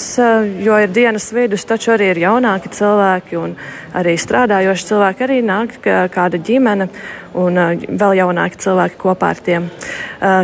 jo 0.63 0.77
ir 0.79 0.93
dienas 0.95 1.27
vidus, 1.35 1.67
taču 1.67 1.91
arī 1.97 2.13
ir 2.13 2.21
jaunāki 2.23 2.71
cilvēki 2.71 3.41
un 3.41 3.57
arī 3.99 4.15
strādājoši 4.15 4.87
cilvēki. 4.93 5.25
Arī 5.27 5.41
nāk 5.43 5.75
kāda 6.15 6.39
ģimene 6.39 6.87
un 7.35 7.59
vēl 7.87 8.15
jaunāki 8.21 8.59
cilvēki 8.63 8.97
kopā 9.03 9.33
ar 9.35 9.43
tiem. 9.43 9.67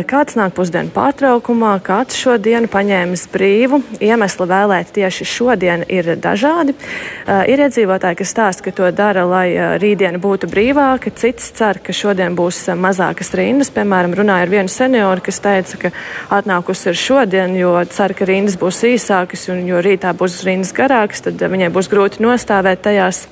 Kāds 0.08 0.36
nāk 0.36 0.52
pusdienu 0.56 0.92
pārtraukumā, 0.92 1.72
kāds 1.84 2.20
šodienu 2.20 2.68
paņēmis 2.72 3.24
brīvu. 3.32 3.80
Iemesli 4.04 4.48
vēlēt 4.52 4.92
tieši 5.00 5.28
šodien 5.28 5.84
ir 5.88 6.12
dažādi. 6.20 6.76
Ir 7.24 7.64
iedzīvotāji, 7.66 8.20
kas 8.20 8.36
stāsta, 8.36 8.68
ka 8.68 8.76
to 8.76 8.92
dara, 8.92 9.24
lai 9.28 9.77
rītdiena 9.82 10.20
būtu 10.22 10.48
brīvāka. 10.50 11.12
Cits 11.16 11.50
cer, 11.58 11.80
ka 11.84 11.94
šodien 11.96 12.36
būs 12.38 12.60
mazākas 12.78 13.32
rindas. 13.38 13.72
Piemēram, 13.74 14.16
runāja 14.18 14.46
ar 14.46 14.52
vienu 14.52 14.72
senioru, 14.72 15.24
kas 15.24 15.40
teica, 15.44 15.82
ka 15.82 15.92
atnākusi 16.38 16.90
ir 16.92 16.98
šodien, 16.98 17.56
jo 17.58 17.74
cer, 17.92 18.14
ka 18.18 18.28
rindas 18.28 18.58
būs 18.60 18.82
īsākas 18.90 19.48
un 19.54 19.64
jo 19.68 19.82
rītā 19.84 20.14
būs 20.18 20.42
rindas 20.48 20.74
garākas, 20.76 21.24
tad 21.26 21.42
viņai 21.42 21.70
būs 21.74 21.90
grūti 21.92 22.24
nostāvēt 22.24 22.84
tajās. 22.88 23.26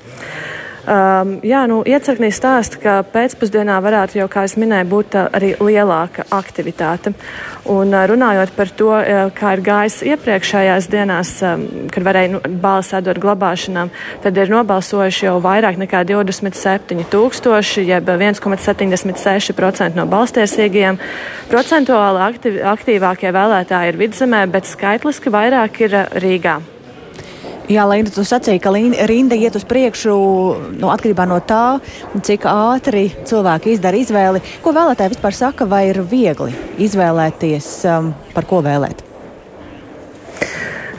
Um, 0.87 1.41
jā, 1.43 1.65
nu, 1.67 1.81
iecirknī 1.83 2.29
stāsta, 2.31 2.79
ka 2.79 2.93
pēcpusdienā 3.11 3.81
varētu 3.83 4.21
jau, 4.21 4.29
kā 4.31 4.45
es 4.47 4.53
minēju, 4.55 4.87
būt 4.87 5.17
uh, 5.19 5.25
arī 5.35 5.49
lielāka 5.59 6.23
aktivitāte. 6.31 7.11
Un 7.67 7.91
uh, 7.91 8.05
runājot 8.07 8.53
par 8.55 8.71
to, 8.71 8.93
uh, 8.95 9.33
kā 9.35 9.57
ir 9.57 9.65
gājis 9.67 9.97
iepriekšējās 10.13 10.87
dienās, 10.93 11.33
um, 11.43 11.65
kad 11.91 12.07
varēja 12.07 12.37
nu, 12.37 12.43
balsu 12.63 13.01
atdot 13.01 13.19
glabāšanām, 13.19 13.91
tad 14.23 14.39
ir 14.39 14.55
nobalsojuši 14.55 15.27
jau 15.27 15.35
vairāk 15.43 15.81
nekā 15.83 16.05
27 16.07 17.03
tūkstoši, 17.11 17.89
jeb 17.91 18.07
1,76% 18.15 19.99
no 19.99 20.07
balstiesīgajiem. 20.15 21.03
Procentuāli 21.51 22.25
aktiv, 22.29 22.63
aktīvākie 22.77 23.35
vēlētāji 23.35 23.91
ir 23.91 24.01
vidzemē, 24.07 24.47
bet 24.55 24.71
skaitliski 24.71 25.35
vairāk 25.35 25.83
ir 25.89 26.01
Rīgā. 26.15 26.61
Jā, 27.67 27.83
Linda, 27.91 28.13
tu 28.15 28.23
sacīji, 28.23 28.61
ka 28.63 28.71
rinda 29.11 29.35
iet 29.35 29.57
uz 29.59 29.65
priekšu 29.67 30.13
nu, 30.79 30.91
atkarībā 30.93 31.25
no 31.27 31.41
tā, 31.43 31.81
cik 32.15 32.47
ātri 32.47 33.09
cilvēki 33.27 33.75
izdara 33.75 33.99
izvēli. 33.99 34.45
Ko 34.63 34.71
vēlētāji 34.77 35.17
vispār 35.17 35.35
saka, 35.35 35.67
vai 35.67 35.89
ir 35.91 35.99
viegli 36.07 36.55
izvēlēties, 36.87 37.73
um, 37.91 38.15
par 38.37 38.47
ko 38.47 38.63
vēlēt? 38.63 39.06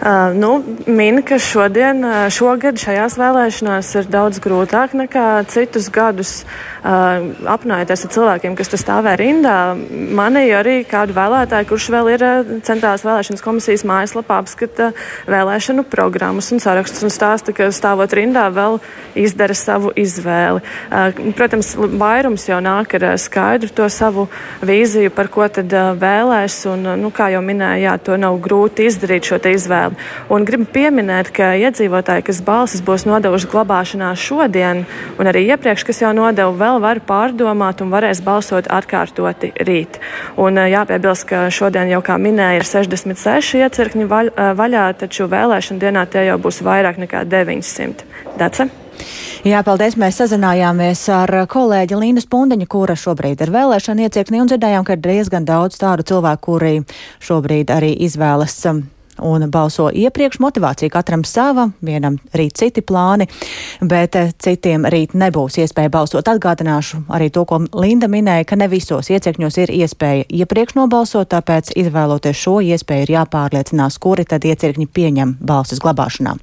Uh, 0.07 0.31
nu, 0.39 0.63
min, 0.85 1.19
ka 1.19 1.35
šodien, 1.35 1.99
šogad 2.31 2.79
šajās 2.79 3.17
vēlēšanās 3.19 3.89
ir 3.99 4.05
daudz 4.07 4.37
grūtāk 4.39 4.93
nekā 4.95 5.23
citus 5.51 5.89
gadus. 5.91 6.45
Uh, 6.79 7.33
apmainīties 7.51 8.05
ar 8.05 8.11
cilvēkiem, 8.15 8.53
kas 8.55 8.71
tur 8.71 8.79
stāvē 8.79 9.17
rindā. 9.19 9.75
Mani 10.15 10.45
arī 10.55 10.77
kādu 10.87 11.11
vēlētāju, 11.17 11.67
kurš 11.67 11.87
vēl 11.91 12.11
ir 12.13 12.23
centrālās 12.63 13.03
vēlēšanas 13.03 13.43
komisijas 13.43 13.83
mājaslapā, 13.89 14.37
apskata 14.45 14.93
vēlēšanu 15.27 15.83
programmas 15.91 16.53
un 16.55 16.63
sarakstus 16.63 17.03
un 17.03 17.11
stāsta, 17.11 17.51
ka 17.51 17.67
stāvot 17.75 18.15
rindā 18.15 18.45
vēl 18.55 18.79
izdara 19.19 19.59
savu 19.59 19.91
izvēli. 19.91 20.63
Uh, 20.87 21.19
protams, 21.35 21.73
vairums 21.75 22.47
jau 22.47 22.61
nāk 22.63 22.95
ar 22.95 23.09
skaidru 23.19 23.73
to 23.75 23.89
savu 23.91 24.29
vīziju, 24.63 25.11
par 25.11 25.27
ko 25.35 25.51
tad 25.51 25.75
vēlēs, 25.99 26.61
un, 26.71 26.93
nu, 27.03 27.11
kā 27.11 27.27
jau 27.35 27.43
minēju, 27.43 27.83
jā, 27.89 27.99
to 28.07 28.15
nav 28.15 28.39
grūti 28.39 28.87
izdarīt 28.87 29.33
šo 29.33 29.43
izvēli. 29.51 29.96
Un 30.33 30.45
gribu 30.47 30.67
pieminēt, 30.73 31.31
ka 31.35 31.53
iedzīvotāji, 31.59 32.25
kas 32.29 32.41
balsis 32.45 32.83
būs 32.85 33.07
nodevuši 33.09 33.49
glabāšanā 33.51 34.13
šodien, 34.19 34.85
un 35.17 35.29
arī 35.29 35.45
iepriekš, 35.51 35.85
kas 35.87 36.01
jau 36.03 36.13
nodeva 36.15 36.51
vēl 36.51 36.81
var 36.83 37.01
pārdomāt 37.07 37.83
un 37.83 37.93
varēs 37.93 38.23
balsot 38.25 38.69
atkārtoti 38.71 39.53
rīt. 39.67 40.01
Un 40.37 40.59
jāpiebilst, 40.61 41.27
ka 41.29 41.45
šodien 41.53 41.91
jau, 41.91 42.01
kā 42.05 42.17
minēja, 42.21 42.61
ir 42.61 42.67
66 42.67 43.61
iecirkņi 43.61 44.09
vaļ, 44.09 44.33
vaļā, 44.57 44.87
taču 45.03 45.29
vēlēšana 45.31 45.83
dienā 45.85 46.07
tie 46.11 46.27
jau 46.29 46.41
būs 46.41 46.63
vairāk 46.65 46.99
nekā 47.03 47.23
900. 47.29 48.05
Dace? 48.37 48.69
Jā, 49.45 49.61
paldies. 49.65 49.95
Mēs 49.99 50.17
sazinājāmies 50.21 51.03
ar 51.13 51.33
kolēģi 51.51 51.99
Līnu 52.01 52.23
Spundeņu, 52.23 52.67
kura 52.71 52.97
šobrīd 52.97 53.45
ir 53.45 53.53
vēlēšana 53.53 54.07
iecirknī, 54.07 54.41
un 54.41 54.51
dzirdējām, 54.51 54.87
ka 54.87 54.97
ir 54.97 55.03
diezgan 55.05 55.47
daudz 55.47 55.79
tādu 55.81 56.07
cilvēku, 56.09 56.43
kuri 56.49 56.75
šobrīd 57.23 57.73
arī 57.77 57.93
izvēlas 58.09 58.57
un 59.23 59.47
balso 59.51 59.89
iepriekš. 59.93 60.39
Motivācija 60.43 60.91
katram 60.93 61.23
sava, 61.27 61.69
vienam 61.81 62.17
rīt 62.37 62.57
citi 62.59 62.81
plāni, 62.81 63.27
bet 63.81 64.15
eh, 64.15 64.31
citiem 64.37 64.87
rīt 64.89 65.15
nebūs 65.17 65.59
iespēja 65.63 65.91
balsot. 65.93 66.27
Atgādināšu 66.27 67.03
arī 67.13 67.29
to, 67.33 67.45
ko 67.49 67.61
Linda 67.77 68.09
minēja, 68.11 68.47
ka 68.47 68.59
ne 68.59 68.69
visos 68.71 69.11
iecirkņos 69.13 69.59
ir 69.63 69.73
iespēja 69.77 70.27
iepriekš 70.41 70.77
nobalsot, 70.77 71.29
tāpēc 71.31 71.73
izvēloties 71.77 72.37
šo 72.37 72.57
iespēju 72.65 73.07
ir 73.07 73.13
jāpārliecinās, 73.17 73.99
kuri 74.01 74.27
tad 74.27 74.45
iecirkņi 74.47 74.87
pieņem 74.93 75.37
balsis 75.41 75.81
glabāšanā. 75.83 76.35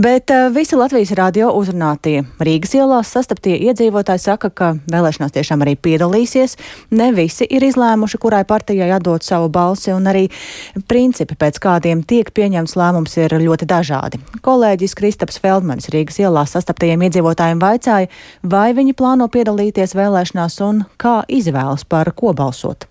Bet 0.00 0.30
uh, 0.30 0.48
visi 0.54 0.78
Latvijas 0.78 1.12
radio 1.18 1.50
uzrunātie 1.58 2.22
Rīgas 2.40 2.74
ielās 2.78 3.10
sastaptie 3.12 3.56
iedzīvotāji 3.68 4.22
saka, 4.22 4.50
ka 4.50 4.72
vēlēšanās 4.90 5.34
tiešām 5.34 5.64
arī 5.64 5.76
piedalīsies. 5.76 6.56
Ne 6.96 7.10
visi 7.16 7.46
ir 7.50 7.64
izlēmuši, 7.66 8.20
kurai 8.22 8.44
partijai 8.48 8.90
atdot 8.96 9.26
savu 9.26 9.50
balsi, 9.52 9.92
un 9.94 10.08
arī 10.10 10.26
principi, 10.88 11.36
pēc 11.38 11.60
kādiem 11.62 11.99
kuriem 12.00 12.06
tiek 12.06 12.30
pieņemts 12.32 12.76
lēmums, 12.76 13.16
ir 13.18 13.32
ļoti 13.32 13.66
dažādi. 13.66 14.20
Kolēģis 14.42 14.94
Kristaps 14.94 15.40
Feldmanis 15.40 15.90
Rīgas 15.90 16.18
ielās 16.20 16.52
sastaptajiem 16.54 17.02
iedzīvotājiem 17.02 17.60
vaicāja, 17.60 18.08
vai 18.42 18.72
viņi 18.74 18.94
plāno 18.94 19.28
piedalīties 19.28 19.94
vēlēšanās 19.94 20.60
un 20.62 20.84
kā 20.96 21.24
izvēlas 21.28 21.84
par 21.84 22.12
ko 22.12 22.32
balsot. 22.32 22.86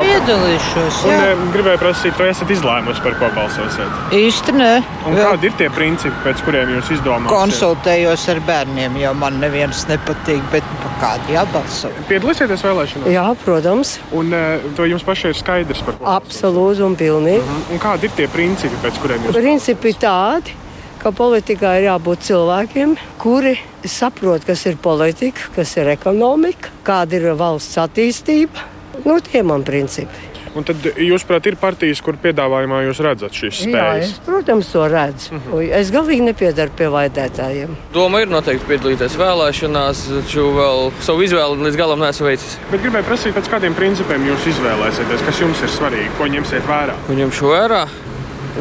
Piedalīšos. 0.00 1.00
Un, 1.06 1.12
jā. 1.12 1.34
gribēju 1.54 1.80
prasīt, 1.82 2.14
vai 2.18 2.28
esat 2.32 2.52
izlēmuši, 2.54 3.02
par 3.04 3.16
ko 3.20 3.30
balsosiet? 3.36 3.98
Īsti 4.16 4.54
nē. 4.56 4.70
Un 5.10 5.18
kādi 5.18 5.50
ir 5.50 5.56
tie 5.60 5.68
principi, 5.74 6.14
pēc 6.24 6.44
kuriem 6.46 6.72
jūs 6.76 6.92
izdomājat? 6.96 7.32
Konsultējos 7.32 8.26
ar 8.34 8.40
bērniem, 8.48 8.96
jo 9.02 9.12
man 9.20 9.40
neviens 9.42 9.84
nepatīk, 9.90 10.40
bet 10.54 10.72
par 10.84 10.96
kādu 11.02 11.36
jābalso. 11.36 11.92
Piedalīsieties 12.08 12.64
vēlēšanās? 12.66 13.12
Jā, 13.14 13.26
protams. 13.44 13.98
Un 14.16 14.32
to 14.78 14.88
jums 14.88 15.06
pašai 15.06 15.34
ir 15.34 15.40
skaidrs 15.40 15.84
par 15.86 15.98
ko? 15.98 16.08
Absolūti 16.16 16.86
un 16.86 16.96
pilnīgi. 17.00 17.44
Uh 17.44 17.52
-huh. 17.52 17.76
Un 17.76 17.84
kādi 17.84 18.10
ir 18.10 18.16
tie 18.16 18.28
principi, 18.28 18.82
pēc 18.84 19.00
kuriem 19.02 19.28
jūs? 19.28 19.36
Principi 19.36 19.94
tādi 19.94 20.58
ka 21.00 21.12
politikā 21.16 21.78
ir 21.78 21.88
jābūt 21.88 22.26
cilvēkiem, 22.28 22.96
kuri 23.20 23.54
saprot, 23.88 24.44
kas 24.44 24.66
ir 24.66 24.76
politika, 24.76 25.48
kas 25.54 25.72
ir 25.80 25.88
ekonomika, 25.94 26.68
kāda 26.84 27.16
ir 27.16 27.34
valsts 27.40 27.78
attīstība. 27.80 28.66
Nu, 29.04 29.20
tie 29.24 29.42
man 29.46 29.64
principi. 29.66 30.28
Un 30.50 30.64
tad, 30.66 30.82
jūsuprāt, 30.98 31.46
ir 31.46 31.54
partijas, 31.60 32.00
kur 32.02 32.16
piedāvājumā 32.18 32.80
jūs 32.88 33.00
redzat 33.06 33.36
šīs 33.38 33.60
spējas? 33.60 34.00
Jā, 34.02 34.08
es, 34.08 34.16
protams, 34.26 34.70
to 34.72 34.86
redzu. 34.90 35.36
Uh 35.36 35.46
-huh. 35.46 35.68
Es 35.78 35.92
galīgi 35.94 36.26
nepiedaru 36.26 36.70
pie 36.76 36.88
vaidētājiem. 36.90 37.76
Doma 37.94 38.20
ir 38.20 38.28
noteikti 38.28 38.66
piedalīties 38.66 39.14
vēlēšanās, 39.14 40.02
taču 40.16 40.50
vēl 40.58 40.90
savu 41.00 41.22
izvēli 41.22 41.62
līdz 41.66 41.76
galam 41.76 42.00
neesmu 42.00 42.26
veicis. 42.26 42.58
Bet 42.70 42.82
gribēju 42.82 43.04
prasīt, 43.04 43.34
pēc 43.34 43.50
kādiem 43.50 43.74
principiem 43.74 44.26
jūs 44.26 44.46
izvēlēsieties, 44.46 45.26
kas 45.26 45.40
jums 45.40 45.62
ir 45.62 45.68
svarīgi, 45.68 46.10
ko 46.18 46.26
ņemsiet 46.26 46.66
vērā? 46.66 46.94
Ko 47.06 47.12
ņemšu 47.12 47.46
vērā? 47.46 47.86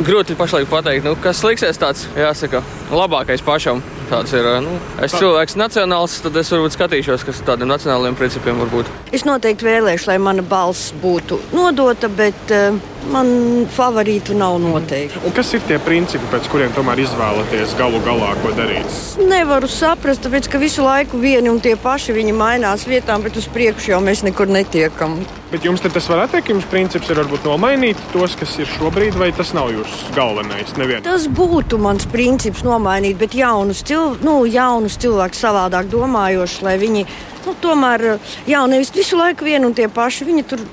Grūti 0.06 0.36
pašlaik 0.36 0.70
pateikt, 0.70 1.04
nu, 1.04 1.16
kas 1.16 1.44
liksies 1.44 1.78
tāds, 1.78 2.08
jāsaka, 2.16 2.62
labākais 2.92 3.42
pašam. 3.42 3.82
Tāds 4.10 4.34
ir. 4.34 4.48
Nu, 4.66 4.76
es 5.06 5.14
cilvēks 5.14 5.54
nacionāls, 5.60 6.18
tad 6.26 6.38
es 6.42 6.50
varbūt 6.50 6.74
skatīšos, 6.74 7.26
kas 7.28 7.42
tādiem 7.46 7.70
nacionāliem 7.70 8.18
principiem 8.18 8.58
var 8.64 8.72
būt. 8.74 8.90
Es 9.14 9.26
noteikti 9.28 9.68
vēlēšu, 9.68 10.10
lai 10.10 10.18
mana 10.22 10.46
balss 10.46 10.94
būtu 11.04 11.38
nodota, 11.54 12.10
bet 12.10 12.54
uh, 12.56 12.80
man 13.14 13.30
favorītu 13.76 14.36
nav 14.38 14.58
noteikti. 14.64 15.22
Un 15.26 15.36
kas 15.36 15.54
ir 15.54 15.64
tie 15.70 15.80
principi, 15.84 16.26
pēc 16.34 16.50
kuriem 16.52 16.74
tomēr 16.76 17.04
izvēlaties 17.06 17.76
galu 17.80 18.02
galā, 18.06 18.34
ko 18.44 18.54
darīt? 18.58 18.90
Es 18.90 19.14
nevaru 19.22 19.70
saprast, 19.72 20.26
tāpēc 20.26 20.50
ka 20.52 20.62
visu 20.62 20.86
laiku 20.86 21.22
vieni 21.22 21.52
un 21.52 21.62
tie 21.64 21.76
paši 21.80 22.16
viņi 22.18 22.36
mainās 22.36 22.88
vietām, 22.90 23.26
bet 23.26 23.38
uz 23.40 23.50
priekšu 23.54 23.94
jau 23.94 24.02
mēs 24.04 24.26
nekur 24.26 24.50
netiekam. 24.52 25.20
Bet 25.50 25.66
jums 25.66 25.82
tas 25.82 26.06
teikt, 26.06 26.34
ka 26.46 26.54
jums 26.54 26.68
princips 26.70 27.10
ir 27.10 27.18
varbūt 27.24 27.48
nomainīt 27.48 27.98
tos, 28.14 28.36
kas 28.38 28.52
ir 28.62 28.70
šobrīd, 28.70 29.16
vai 29.18 29.32
tas 29.34 29.50
nav 29.58 29.72
jūsu 29.74 30.12
galvenais? 30.14 30.76
Nevien. 30.78 31.02
Tas 31.06 31.26
būtu 31.26 31.80
mans 31.82 32.06
princips 32.12 32.62
nomainīt, 32.68 33.18
bet 33.18 33.34
jaunus, 33.34 33.82
cil, 34.00 34.18
nu, 34.24 34.44
jaunus 34.48 34.98
cilvēkus 35.02 35.42
savādāk 35.44 35.90
domājošus, 35.92 36.64
lai 36.66 36.78
viņi 36.80 37.06
nu, 37.46 37.56
tomēr, 37.62 38.20
jā, 38.48 38.62
nevis 38.70 38.94
visu 38.96 39.20
laiku 39.20 39.48
vieni 39.48 39.68
un 39.68 39.76
tie 39.76 39.90
paši, 39.92 40.28
viņi 40.28 40.46
tur 40.48 40.64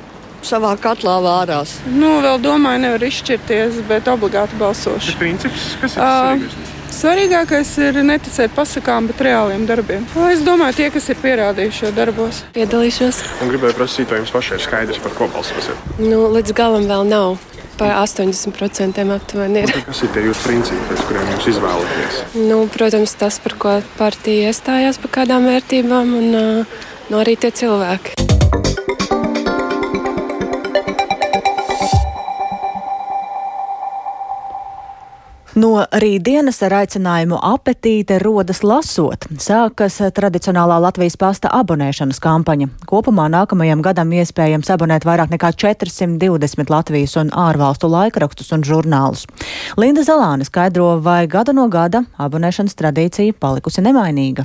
savā 0.47 0.77
katlā 0.79 1.19
vārās. 1.25 1.79
Nu, 1.91 2.21
vēl 2.23 2.39
domāju, 2.43 2.85
nevar 2.85 3.03
izšķirties, 3.03 3.83
bet 3.89 4.09
obligāti 4.13 4.59
balsošu. 4.61 5.15
Bet 5.15 5.23
princips, 5.23 5.75
kas 5.83 5.97
ir 5.97 6.03
uh, 6.03 6.07
svarīgākais? 6.07 6.73
Svarīgākais 6.97 7.71
ir 7.83 7.99
neticēt 8.07 8.55
pasakām, 8.55 9.09
bet 9.11 9.25
reāliem 9.27 9.67
darbiem. 9.67 10.07
Es 10.31 10.45
domāju, 10.47 10.79
tie, 10.79 10.87
kas 10.95 11.11
ir 11.11 11.19
pierādījuši 11.25 11.89
jau 11.89 11.91
darbos, 11.97 12.45
piedalīšos. 12.55 13.25
Un 13.43 13.51
gribēju 13.51 13.77
prasīt, 13.81 14.13
vai 14.13 14.23
jums 14.23 14.33
pašai 14.37 14.61
ir 14.61 14.65
skaidrs, 14.69 15.03
par 15.03 15.19
ko 15.19 15.29
balsosiet? 15.35 15.91
Nu, 15.99 16.29
līdz 16.37 16.55
galam 16.57 16.87
vēl 16.89 17.11
nav. 17.11 17.43
Par 17.77 17.93
80% 18.01 19.05
aptuveni 19.13 19.67
ir. 19.67 19.73
Un 19.77 19.85
kas 19.91 19.99
ir 20.07 20.13
tie 20.15 20.23
jūsu 20.25 20.47
principi, 20.47 20.81
pēc 20.89 21.03
kuriem 21.11 21.33
jūs 21.35 21.49
izvēlaties? 21.53 22.23
Nu, 22.49 22.63
protams, 22.73 23.13
tas, 23.21 23.37
par 23.45 23.57
ko 23.61 23.75
partija 23.99 24.49
iestājās, 24.53 25.01
par 25.03 25.13
kādām 25.21 25.51
vērtībām, 25.51 26.17
un 26.23 26.33
nu, 26.37 27.21
arī 27.21 27.37
tie 27.37 27.53
cilvēki. 27.53 28.17
No 35.57 35.71
rītdienas 35.89 36.59
ar 36.67 36.75
aicinājumu 36.83 37.39
apetīte 37.41 38.19
rodas 38.21 38.59
lasot. 38.61 39.25
Sākas 39.41 39.95
tradicionālā 40.13 40.77
Latvijas 40.85 41.17
pasta 41.17 41.49
abonēšanas 41.57 42.21
kampaņa. 42.21 42.69
Kopumā 42.91 43.25
nākamajam 43.33 43.81
gadam 43.87 44.13
iespējams 44.13 44.69
abonēt 44.75 45.07
vairāk 45.09 45.33
nekā 45.33 45.55
420 45.57 46.73
Latvijas 46.75 47.17
un 47.23 47.33
ārvalstu 47.33 47.89
laikrakstus 47.89 48.53
un 48.53 48.67
žurnālus. 48.69 49.25
Linda 49.81 50.05
Zalāne 50.05 50.45
skaidro, 50.45 50.99
vai 51.01 51.23
gada 51.25 51.57
no 51.57 51.71
gada 51.73 52.05
abonēšanas 52.21 52.77
tradīcija 52.77 53.41
palikusi 53.41 53.87
nemainīga. 53.89 54.45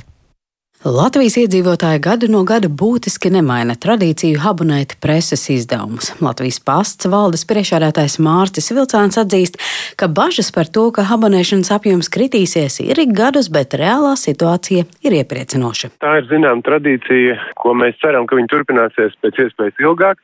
Latvijas 0.82 1.36
iedzīvotāji 1.38 2.00
gadu 2.02 2.26
no 2.26 2.40
gada 2.42 2.66
būtiski 2.66 3.30
nemaina 3.30 3.76
tradīciju 3.78 4.40
abonēt 4.50 4.96
preses 4.98 5.44
izdevumus. 5.54 6.08
Latvijas 6.18 6.58
pasts 6.58 7.06
valdes 7.06 7.46
priekšādātājs 7.46 8.18
Mārcis 8.18 8.72
Vilcāns 8.74 9.20
atzīst, 9.22 9.60
ka 9.94 10.08
bažas 10.10 10.50
par 10.50 10.66
to, 10.66 10.88
ka 10.90 11.04
abonēšanas 11.14 11.70
apjoms 11.76 12.10
kritīsies, 12.10 12.80
ir 12.82 12.98
ik 12.98 13.14
gadus, 13.14 13.46
bet 13.46 13.78
reālā 13.78 14.16
situācija 14.18 14.82
ir 15.06 15.16
iepriecinoša. 15.20 15.92
Tā 16.02 16.16
ir 16.18 16.26
zinām 16.34 16.66
tradīcija, 16.66 17.38
ko 17.62 17.78
mēs 17.78 18.02
ceram, 18.02 18.26
ka 18.26 18.42
viņi 18.42 18.50
turpināsies 18.50 19.14
pēc 19.22 19.38
iespējas 19.46 19.78
ilgāk. 19.86 20.18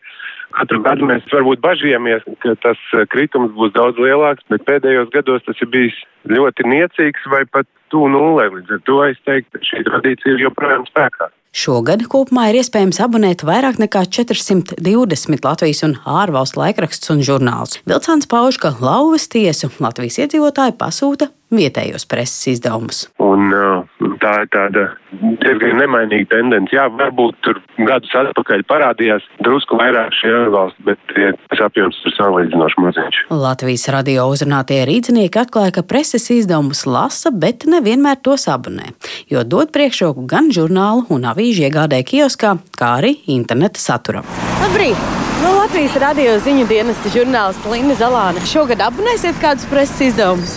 Katru 0.58 0.82
gadu 0.82 1.06
mēs 1.06 1.22
varbūt 1.30 1.62
bažījāmies, 1.62 2.26
ka 2.42 2.58
tas 2.66 2.82
kritums 3.14 3.54
būs 3.54 3.76
daudz 3.78 4.02
lielāks, 4.02 4.42
bet 4.50 4.66
pēdējos 4.66 5.14
gados 5.14 5.46
tas 5.46 5.62
ir 5.62 5.70
bijis 5.70 6.02
ļoti 6.26 6.66
niecīgs 6.66 7.30
vai 7.30 7.46
pat 7.46 7.70
tuvu 7.92 8.10
nulē. 8.12 8.48
Līdz 8.54 8.76
ar 8.76 8.84
to 8.88 8.98
es 9.06 9.20
teiktu, 9.28 9.58
ka 9.58 9.70
šī 9.70 9.84
tradīcija 9.88 10.36
ir 10.36 10.46
joprojām 10.46 10.86
spēkā. 10.90 11.30
Šogad 11.56 12.04
kopumā 12.12 12.50
ir 12.50 12.58
iespējams 12.60 13.00
abonēt 13.00 13.42
vairāk 13.48 13.80
nekā 13.80 14.04
420 14.18 15.48
Latvijas 15.48 15.80
un 15.86 15.96
ārvalstu 16.04 16.60
laikrakstus 16.60 17.14
un 17.14 17.24
žurnālus. 17.24 17.80
Vilcāns 17.88 18.28
pauž, 18.28 18.60
ka 18.60 18.74
lauvas 18.76 19.30
tiesu 19.32 19.72
Latvijas 19.80 20.20
iedzīvotāji 20.26 20.76
pasūta 20.76 21.32
vietējos 21.54 22.04
preses 22.08 22.50
izdevumus. 22.52 23.06
Un, 23.24 23.48
tā 24.20 24.32
ir 24.42 24.48
tāda 24.52 24.84
diezgan 25.40 25.78
nemainīga 25.80 26.28
tendence. 26.34 26.74
Jā, 26.76 26.88
varbūt 26.92 27.38
tur 27.46 27.60
gadus 27.88 28.12
atpakaļ 28.20 28.64
parādījās 28.68 29.24
drusku 29.46 29.78
vairāk 29.80 30.12
šie 30.18 30.32
ārvalsti, 30.42 30.84
bet 30.90 31.14
tas 31.14 31.62
apjoms 31.68 32.00
ir 32.04 32.16
salīdzinoši 32.18 32.84
maziņš. 32.84 33.20
Latvijas 33.32 33.86
radio 33.94 34.26
uzrunātie 34.32 34.82
rīznieki 34.88 35.40
atklāja, 35.40 35.78
ka 35.78 35.86
preses 35.88 36.28
izdevumus 36.34 36.84
lasa, 36.88 37.32
bet 37.32 37.64
nevienmēr 37.70 38.20
tos 38.20 38.44
abonē, 38.52 38.92
jo 39.32 39.44
dod 39.44 39.72
priekšroku 39.72 40.26
gan 40.28 40.52
žurnālu 40.54 41.06
un 41.14 41.24
avīžu 41.38 41.68
iegādē 41.68 42.02
kioskā, 42.02 42.56
kā 42.74 42.96
arī 42.98 43.14
interneta 43.30 43.78
saturam. 43.78 44.26
Labrīt! 44.58 44.98
No 45.38 45.52
Latvijas 45.54 45.94
radio 46.02 46.34
ziņu 46.42 46.64
dienas 46.66 46.98
žurnālists 47.14 47.68
Linda 47.70 47.94
Zalāne. 48.00 48.42
Šogad 48.50 48.82
abonēsiet 48.82 49.38
kādus 49.38 49.68
preses 49.70 50.08
izdevumus? 50.08 50.56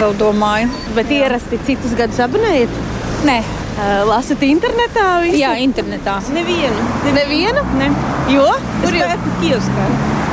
Vēl 0.00 0.16
domāju. 0.16 0.70
Bet 0.96 1.12
Jā. 1.12 1.26
ierasti 1.26 1.60
citus 1.68 1.92
gadus 1.98 2.22
abonējat? 2.24 2.80
Nē. 3.28 3.36
Uh, 3.76 4.06
lasat 4.08 4.40
internetā? 4.40 5.04
Visu? 5.20 5.36
Jā, 5.42 5.52
internetā. 5.60 6.16
Nevienu. 6.32 6.86
Nevienu? 7.12 7.66
Ne. 7.76 7.90
Jo? 8.32 8.46
Tur 8.80 8.96
jau 8.96 9.10
ir 9.12 9.28
kioskā. 9.42 9.90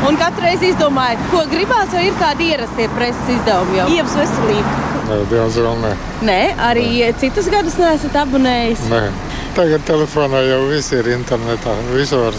Un 0.08 0.16
katru 0.20 0.48
reizi 0.48 0.72
izdomājat, 0.72 1.20
ko 1.32 1.44
gribās, 1.52 1.92
vai 1.92 2.08
ir 2.08 2.16
kādi 2.24 2.54
ierastie 2.54 2.88
preses 2.96 3.36
izdevumi 3.36 3.82
jau? 3.82 3.92
Iepas 3.98 4.16
veselība. 4.22 4.80
Nē, 5.10 5.20
diemžēl 5.32 5.76
nē. 5.84 5.94
Nē, 6.24 6.42
arī 6.72 6.88
nē. 7.02 7.12
citus 7.20 7.52
gadus 7.52 7.76
neesat 7.80 8.16
abonējis. 8.24 8.88
Nē. 8.92 9.04
Tagad 9.54 9.84
telefonā 9.86 10.40
jau 10.48 10.62
viss 10.66 10.90
ir 10.98 11.06
internetā. 11.14 11.76
Visu 11.94 12.18
var 12.18 12.38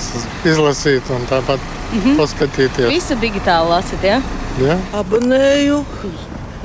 izlasīt 0.51 1.11
un 1.15 1.27
tāpat 1.31 1.61
mm 1.63 2.01
-hmm. 2.01 2.17
paskatīties. 2.19 2.89
Visu 2.91 3.15
digitāli 3.23 3.71
lasat, 3.71 4.03
jā? 4.03 4.17
Ja? 4.59 4.67
Jā. 4.67 4.79
Abonēju. 4.99 5.85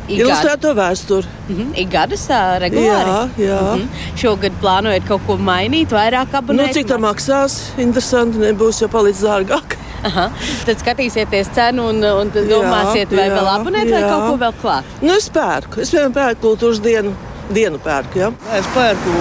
Ilustrēto 0.09 0.73
vēsturi. 0.73 1.27
Mm 1.49 1.55
-hmm. 1.55 1.75
Ik 1.83 1.89
gadus 1.89 2.25
tā 2.29 2.59
regulāri? 2.59 3.09
Jā, 3.09 3.29
jā. 3.37 3.59
Mm 3.61 3.81
-hmm. 3.81 4.17
Šogad 4.17 4.51
plānojat 4.61 5.07
kaut 5.07 5.21
ko 5.27 5.37
mainīt, 5.37 5.91
vairāk 5.91 6.33
abonēt? 6.33 6.67
Nu, 6.67 6.73
cik 6.73 6.87
tā 6.87 6.97
maksās? 6.97 7.61
Interesanti, 7.77 8.37
nebūs 8.37 8.81
jau 8.81 8.89
palicis 8.89 9.23
dārgāk. 9.23 9.77
Aha. 10.03 10.31
Tad 10.65 10.77
skatīsieties 10.79 11.49
cenu 11.55 11.89
un, 11.89 12.03
un 12.03 12.31
domāsiet, 12.31 13.11
jā, 13.11 13.17
vai 13.17 13.27
jā, 13.27 13.35
vēl 13.35 13.47
abonēt, 13.47 13.85
jā. 13.85 13.91
vai 13.91 14.09
kaut 14.09 14.29
ko 14.29 14.37
vēl 14.45 14.53
klāt. 14.61 14.83
Nu, 15.01 15.13
es 15.13 15.29
pērku. 15.29 15.81
Es 15.81 15.93
vienmēr 15.93 16.13
pērku 16.13 16.41
kultūras 16.47 16.81
dienu. 16.81 17.15
Dienu 17.49 17.79
pērku, 17.81 18.19
jā. 18.21 18.29
Es 18.53 18.67
pērku 18.75 19.13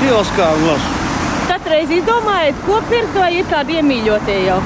kioskā 0.00 0.50
un 0.56 0.66
lasu. 0.68 0.96
Katru 1.48 1.72
reizi 1.72 1.96
izdomājat, 2.00 2.58
ko 2.66 2.80
pirkt, 2.90 3.16
vai 3.16 3.30
ir 3.38 3.48
kādi 3.50 3.78
iemīļotie 3.80 4.36
jau? 4.44 4.58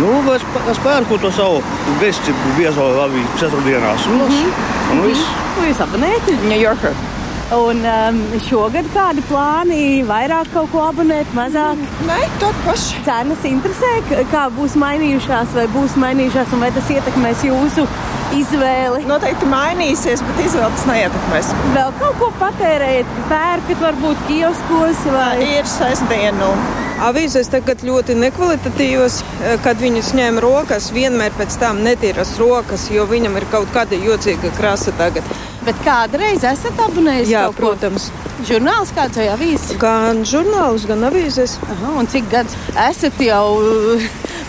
Nu, 0.00 0.16
es, 0.34 0.42
es 0.72 0.80
pērku 0.82 1.18
to 1.22 1.30
savu 1.34 1.60
vesti 2.00 2.34
biezo 2.56 2.88
labi 2.96 3.22
ceturtdienās. 3.38 4.08
Un, 4.10 4.18
mm 4.18 4.32
-hmm. 4.32 4.96
un 4.96 5.04
viss. 5.06 5.28
Ko 5.54 5.68
jūs 5.68 5.82
abonējat? 5.86 6.32
New 6.42 6.60
Yorker. 6.60 6.92
Un 7.54 7.78
um, 7.86 8.16
šogad 8.42 8.88
kādi 8.90 9.22
plāni 9.28 10.02
vairāk 10.02 10.48
kaut 10.50 10.72
ko 10.72 10.80
abonēt, 10.88 11.28
mazāk? 11.36 11.78
Nē, 12.08 12.16
tāda 12.40 12.64
paša. 12.64 13.04
Cenas 13.06 13.46
interesē, 13.46 13.92
kā 14.32 14.48
būs 14.56 14.74
mainījušās, 14.82 15.54
vai 15.54 15.68
būs 15.70 15.94
mainījušās, 16.02 16.50
un 16.56 16.64
vai 16.66 16.72
tas 16.74 16.90
ietekmēs 16.90 17.46
jūsu 17.46 17.86
izvēli? 18.34 19.06
Noteikti 19.06 19.46
mainīsies, 19.46 20.26
bet 20.26 20.42
izvēle 20.42 20.72
tas 20.74 20.88
neietekmēs. 20.90 21.54
Vēl 21.76 21.94
kaut 22.02 22.18
ko 22.18 22.32
patērējat, 22.42 23.14
pērkat 23.30 23.86
varbūt 23.86 24.26
kioskos 24.26 25.06
vai? 25.14 25.32
Ir 25.46 25.70
sestdienu. 25.70 26.50
Avīzes 27.06 27.52
tagad 27.52 27.86
ļoti 27.86 28.16
nekvalitatīvas, 28.26 29.22
kad 29.62 29.78
viņas 29.78 30.14
ņem 30.18 30.42
rokas, 30.42 30.90
vienmēr 30.96 31.34
pēc 31.38 31.60
tam 31.62 31.84
netīras 31.86 32.40
rokas, 32.42 32.90
jo 32.90 33.06
viņam 33.06 33.38
ir 33.38 33.46
kaut 33.54 33.70
kāda 33.76 34.00
jocīga 34.02 34.50
krasa 34.58 34.96
tagad. 34.98 35.36
Bet 35.66 35.78
kādreiz 35.82 36.44
esat 36.46 36.78
abonējis? 36.78 37.30
Jā, 37.32 37.46
protams. 37.56 38.10
Žurnāls 38.46 38.92
kāds 38.94 39.18
vai 39.18 39.26
avīzes? 39.32 39.72
Gan 39.82 40.22
žurnāls, 40.28 40.84
gan 40.86 41.02
avīzes. 41.08 41.56
Aha, 41.66 41.96
un 41.98 42.06
cik 42.10 42.28
gadus 42.30 42.54
esat 42.84 43.18
jau 43.24 43.56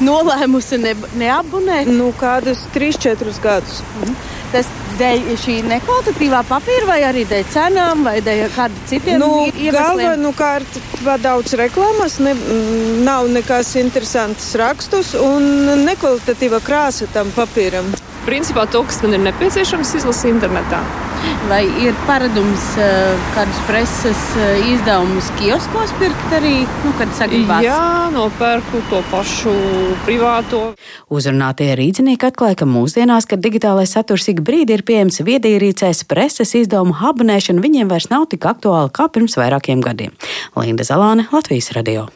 nolēmusi 0.06 0.77
ne, 0.84 0.93
neabonēt? 1.17 1.89
Nu, 1.89 2.12
kādus 2.19 2.62
3-4 2.75 3.34
gadus. 3.41 3.82
Mhm. 4.01 4.19
Tas 4.51 4.69
dēļ 4.97 5.34
šī 5.41 5.56
nekvalitatīvā 5.67 6.43
papīra, 6.47 6.86
vai 6.88 6.99
arī 7.10 7.25
dēļ 7.27 7.49
cenām, 7.51 8.06
vai 8.06 8.19
dēļ 8.23 8.45
kādiem 8.53 8.86
citiem 8.93 9.19
nu, 9.21 9.32
iemesliem? 9.49 9.73
Galvenokārt 9.75 10.80
daudz 11.25 11.58
reklāmas, 11.60 12.19
ne, 12.23 12.36
nav 13.08 13.27
nekas 13.34 13.73
interesants 13.82 14.53
rakstus 14.60 15.15
un 15.17 15.84
nekvalitatīva 15.89 16.62
krāsa 16.65 17.10
tam 17.13 17.34
papīram. 17.36 17.89
Principā 18.27 18.69
to, 18.71 18.86
kas 18.88 19.01
man 19.03 19.17
ir 19.17 19.27
nepieciešams, 19.32 19.97
izlasīt 19.99 20.36
internetā. 20.36 20.82
Vai 21.48 21.62
ir 21.80 21.96
paradums 22.08 22.63
uh, 22.76 23.28
kādus 23.36 23.60
preses 23.70 24.24
uh, 24.36 24.68
izdevumus 24.68 25.30
kioskos 25.40 25.94
pirkt 26.02 26.36
arī, 26.36 26.66
nu, 26.84 26.92
kad 27.00 27.13
sagribās? 27.16 27.63
Jā, 27.63 28.10
nopērku 28.12 28.82
to 28.92 29.00
pašu 29.12 29.54
privāto. 30.04 30.62
Uzrunātie 31.08 31.70
rīznieki 31.80 32.28
atklāja, 32.28 32.60
ka 32.63 32.68
mūsdienās, 32.68 33.30
kad 33.32 33.44
digitālais 33.44 33.96
saturs 33.96 34.28
ik 34.34 34.44
brīdi 34.44 34.76
ir 34.76 34.84
pieejams 34.88 35.22
viedierīcēs, 35.24 36.04
preses 36.12 36.52
izdevumu 36.60 36.98
abonēšana 37.13 37.63
viņiem 37.63 37.92
vairs 37.92 38.12
nav 38.12 38.28
tik 38.34 38.48
aktuāla 38.50 38.92
kā 38.92 39.08
pirms 39.08 39.40
vairākiem 39.40 39.84
gadiem. 39.86 40.16
Linda 40.60 40.88
Zalāne, 40.88 41.30
Latvijas 41.32 41.72
radio. 41.78 42.10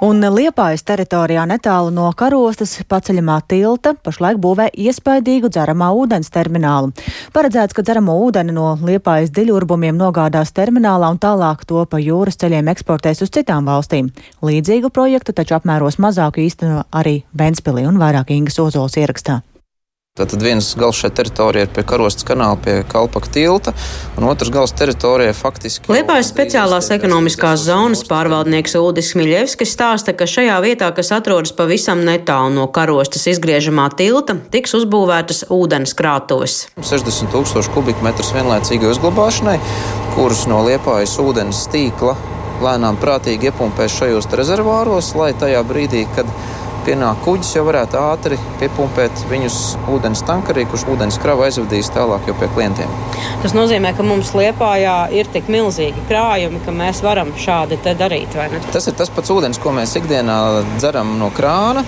Un 0.00 0.24
Liepājas 0.24 0.80
teritorijā 0.88 1.42
netālu 1.44 1.90
no 1.92 2.06
karostas 2.16 2.70
paceļamā 2.88 3.34
tilta 3.52 3.90
pašlaik 4.00 4.38
būvē 4.40 4.70
iespaidīgu 4.72 5.50
dzeramā 5.52 5.90
ūdens 5.92 6.32
terminālu. 6.32 6.94
Paredzēts, 7.34 7.76
ka 7.76 7.84
dzeramo 7.84 8.14
ūdeni 8.24 8.54
no 8.56 8.70
Liepājas 8.80 9.28
dziļurbumiem 9.36 10.00
nogādās 10.00 10.54
terminālā 10.56 11.12
un 11.12 11.20
tālāk 11.20 11.66
to 11.68 11.84
pa 11.84 12.00
jūras 12.00 12.40
ceļiem 12.40 12.72
eksportēs 12.72 13.20
uz 13.26 13.34
citām 13.36 13.68
valstīm. 13.68 14.08
Līdzīgu 14.40 14.88
projektu 14.88 15.36
taču 15.36 15.58
apmēros 15.60 16.00
mazāku 16.00 16.46
īsteno 16.46 16.86
arī 16.90 17.18
Ventspilī 17.36 17.84
un 17.84 18.00
vairāk 18.00 18.32
Ingas 18.32 18.56
Ozols 18.64 18.96
ierakstā. 18.96 19.42
Tātad 20.18 20.42
viens 20.42 20.66
gals 20.74 20.98
šai 20.98 21.08
teritorijai 21.14 21.68
ir 21.68 21.70
pie 21.70 21.84
karostas 21.86 22.26
kanāla, 22.26 22.56
pie 22.58 22.80
Kalpaka 22.90 23.30
tilta, 23.30 23.70
un 24.18 24.24
otrs 24.26 24.50
gals 24.50 24.74
teritorijai 24.74 25.36
faktiski. 25.38 25.86
Liepājas 25.86 26.32
speciālās 26.32 26.88
ekonomiskās 26.96 27.62
zonas 27.68 28.02
pārvaldnieks 28.08 28.74
Uldis 28.80 29.12
Miļevskis 29.14 29.70
stāsta, 29.76 30.10
ka 30.18 30.26
šajā 30.26 30.58
vietā, 30.66 30.90
kas 30.96 31.12
atrodas 31.14 31.54
pavisam 31.54 32.02
netālu 32.02 32.50
no 32.58 32.66
karostas 32.74 33.28
izgriežamā 33.30 33.86
tilta, 33.94 34.34
tiks 34.50 34.74
uzbūvētas 34.80 35.44
ūdens 35.54 35.94
krātuves. 35.94 36.58
60 36.82 37.30
tūkstoši 37.30 37.70
kubikmetrus 37.78 38.34
vienlaicīgai 38.34 38.90
uzglabāšanai, 38.90 39.60
kurus 40.18 40.48
no 40.50 40.64
Liepājas 40.66 41.14
ūdens 41.22 41.68
tīkla 41.70 42.18
lēnām 42.60 42.98
prātīgi 43.00 43.48
iepumpēs 43.48 44.02
šajos 44.02 44.26
rezervāros, 44.36 45.14
lai 45.16 45.30
tajā 45.38 45.62
brīdī, 45.70 46.02
kad 46.18 46.28
pienāk 46.86 47.22
kuģis, 47.24 47.52
jau 47.56 47.64
varētu 47.66 47.98
ātri 48.00 48.38
piepumpēt 48.60 49.24
viņus 49.30 49.58
ūdens 49.92 50.24
tankarī, 50.28 50.66
kurš 50.70 50.86
ūdens 50.94 51.18
kravu 51.22 51.46
aizvedīs 51.46 51.92
tālāk 51.94 52.28
jau 52.30 52.36
pie 52.40 52.48
klientiem. 52.54 52.92
Tas 53.44 53.54
nozīmē, 53.56 53.92
ka 53.96 54.06
mums 54.06 54.32
Liepājā 54.36 54.96
ir 55.16 55.30
tik 55.32 55.50
milzīgi 55.52 56.04
krājumi, 56.08 56.62
ka 56.64 56.74
mēs 56.74 57.02
varam 57.04 57.32
šādi 57.38 57.80
darīt. 57.84 58.36
Tas 58.72 58.88
ir 58.88 58.96
tas 58.98 59.12
pats 59.12 59.32
ūdens, 59.32 59.60
ko 59.60 59.74
mēs 59.76 59.96
ikdienā 60.00 60.38
dzeram 60.78 61.16
no 61.20 61.30
krāna. 61.36 61.84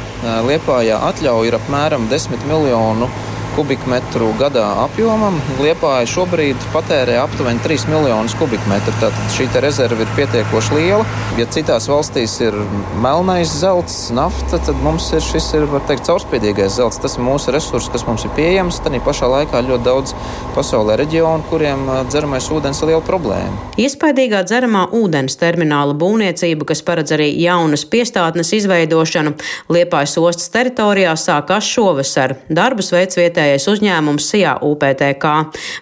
Liepājā 0.49 1.01
atļauja 1.11 1.53
ir 1.53 1.59
apmēram 1.61 2.09
10 2.13 2.49
miljonu 2.51 3.11
kubikmetru 3.57 4.31
gadā 4.41 4.65
apjomam. 4.85 5.37
Liepāja 5.61 6.09
šobrīd 6.11 6.67
patērē 6.73 7.19
aptuveni 7.23 7.63
3 7.65 7.89
miljonus 7.93 8.35
kubikmetru. 8.41 8.95
Tātad 9.01 9.37
šī 9.37 9.49
rezerve 9.63 10.07
ir 10.07 10.15
pietiekoši 10.17 10.79
liela. 10.79 11.07
Ja 11.39 11.47
citās 11.53 11.89
valstīs 11.91 12.35
ir 12.45 12.57
melnais 13.03 13.53
zelts, 13.61 13.97
nafta, 14.15 14.61
tad 14.61 14.79
mums 14.85 15.09
ir 15.17 15.23
šis 15.25 15.51
ir, 15.59 15.67
teikt, 15.89 16.07
caurspīdīgais 16.09 16.79
zelts. 16.79 17.01
Tas 17.03 17.19
ir 17.19 17.27
mūsu 17.27 17.53
resurs, 17.55 17.91
kas 17.93 18.07
mums 18.09 18.25
ir 18.27 18.33
pieejams. 18.39 18.81
Tad 18.85 18.97
pašā 19.05 19.29
laikā 19.33 19.63
ļoti 19.69 19.87
daudz 19.87 20.17
pasaulē 20.57 20.97
reģionu, 21.01 21.47
kuriem 21.51 21.85
dzeramais 22.11 22.49
ūdens 22.53 22.83
ir 22.83 22.93
liela 22.93 23.05
problēma. 23.05 23.71
Iespaidīgā 23.81 24.43
dzeramā 24.49 24.87
ūdens 24.97 25.39
termināla 25.41 25.97
būvniecība, 25.99 26.67
kas 26.69 26.85
paredz 26.87 27.15
arī 27.17 27.31
jaunas 27.41 27.85
piestātnes 27.89 28.53
izveidošanu, 28.59 29.37
Liepājas 29.73 30.19
ostas 30.21 30.51
teritorijā 30.53 31.15
sākās 31.19 31.67
šovasar. 31.69 32.37
Darbus 32.53 32.93
veids 32.93 33.17
vietējais 33.19 33.42
vietējais 33.43 33.67
uzņēmums 33.71 34.29
SIA 34.31 34.55
UPTK. 34.63 35.33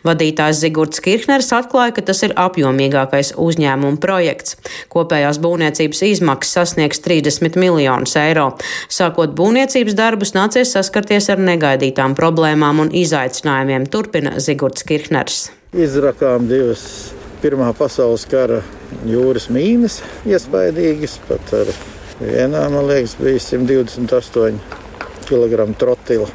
Vadītājs 0.07 0.62
Zigurds 0.62 1.03
Kirchners 1.05 1.53
atklāja, 1.53 1.94
ka 1.96 2.05
tas 2.09 2.23
ir 2.25 2.35
apjomīgākais 2.37 3.35
uzņēmuma 3.37 4.01
projekts. 4.01 4.57
Kopējās 4.92 5.40
būvniecības 5.42 6.03
izmaksas 6.09 6.57
sasniegs 6.57 7.03
30 7.05 7.59
miljonus 7.61 8.16
eiro. 8.16 8.51
Sākot 8.88 9.35
būvniecības 9.37 9.96
darbus, 9.96 10.35
nācies 10.37 10.73
saskarties 10.73 11.31
ar 11.31 11.40
negaidītām 11.42 12.16
problēmām 12.18 12.87
un 12.87 12.92
izaicinājumiem, 12.96 13.88
turpina 13.90 14.38
Zigurds 14.40 14.87
Kirchners. 14.87 15.51
Izrakām 15.77 16.49
divas 16.51 16.85
Pirmā 17.40 17.70
pasaules 17.73 18.27
kara 18.29 18.59
jūras 19.09 19.46
mīnas, 19.49 20.03
iespaidīgas, 20.29 21.14
pat 21.25 21.55
ar 21.57 21.70
vienā, 22.20 22.66
man 22.68 22.85
liekas, 22.85 23.14
bija 23.16 23.40
128 23.40 24.61
kg 25.25 25.70
trotila. 25.81 26.29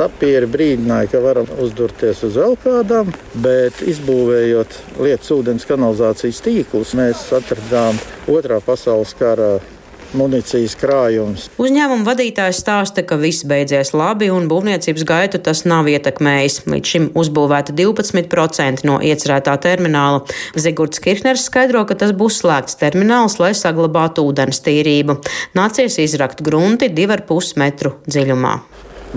Sapieri 0.00 0.46
brīdināja, 0.48 1.10
ka 1.12 1.18
varam 1.20 1.48
uzdurties 1.60 2.22
uz 2.24 2.38
vēl 2.40 2.54
kādām, 2.62 3.10
bet 3.44 3.82
izbūvējot 3.84 4.78
lietas 4.96 5.28
ūdens 5.34 5.68
kanalizācijas 5.68 6.40
tīklus, 6.40 6.94
mēs 6.96 7.26
atradām 7.36 8.00
otrā 8.32 8.62
pasaules 8.64 9.12
kara 9.18 9.58
munīcijas 10.16 10.78
krājums. 10.80 11.44
Uzņēmuma 11.60 12.08
vadītājs 12.08 12.62
stāsta, 12.64 13.04
ka 13.04 13.20
viss 13.20 13.44
beidzies 13.44 13.92
labi 13.92 14.30
un 14.32 14.48
būvniecības 14.48 15.04
gaitu 15.04 15.42
tas 15.44 15.66
nav 15.68 15.92
ietekmējis. 15.92 16.62
Līdz 16.72 16.94
šim 16.94 17.12
uzbūvēta 17.20 17.76
12% 17.76 18.88
no 18.88 18.96
iecerētā 19.04 19.60
termināla. 19.68 20.24
Zigurds 20.56 21.04
Kirchners 21.04 21.44
skaidro, 21.52 21.84
ka 21.84 22.00
tas 22.00 22.16
būs 22.16 22.40
slēgts 22.40 22.80
termināls, 22.80 23.36
lai 23.36 23.52
saglabātu 23.52 24.24
ūdens 24.32 24.64
tīrību. 24.64 25.20
Nācies 25.60 26.00
izrakt 26.00 26.40
grunti 26.40 26.88
2,5 26.88 27.58
metru 27.60 27.98
dziļumā 28.08 28.62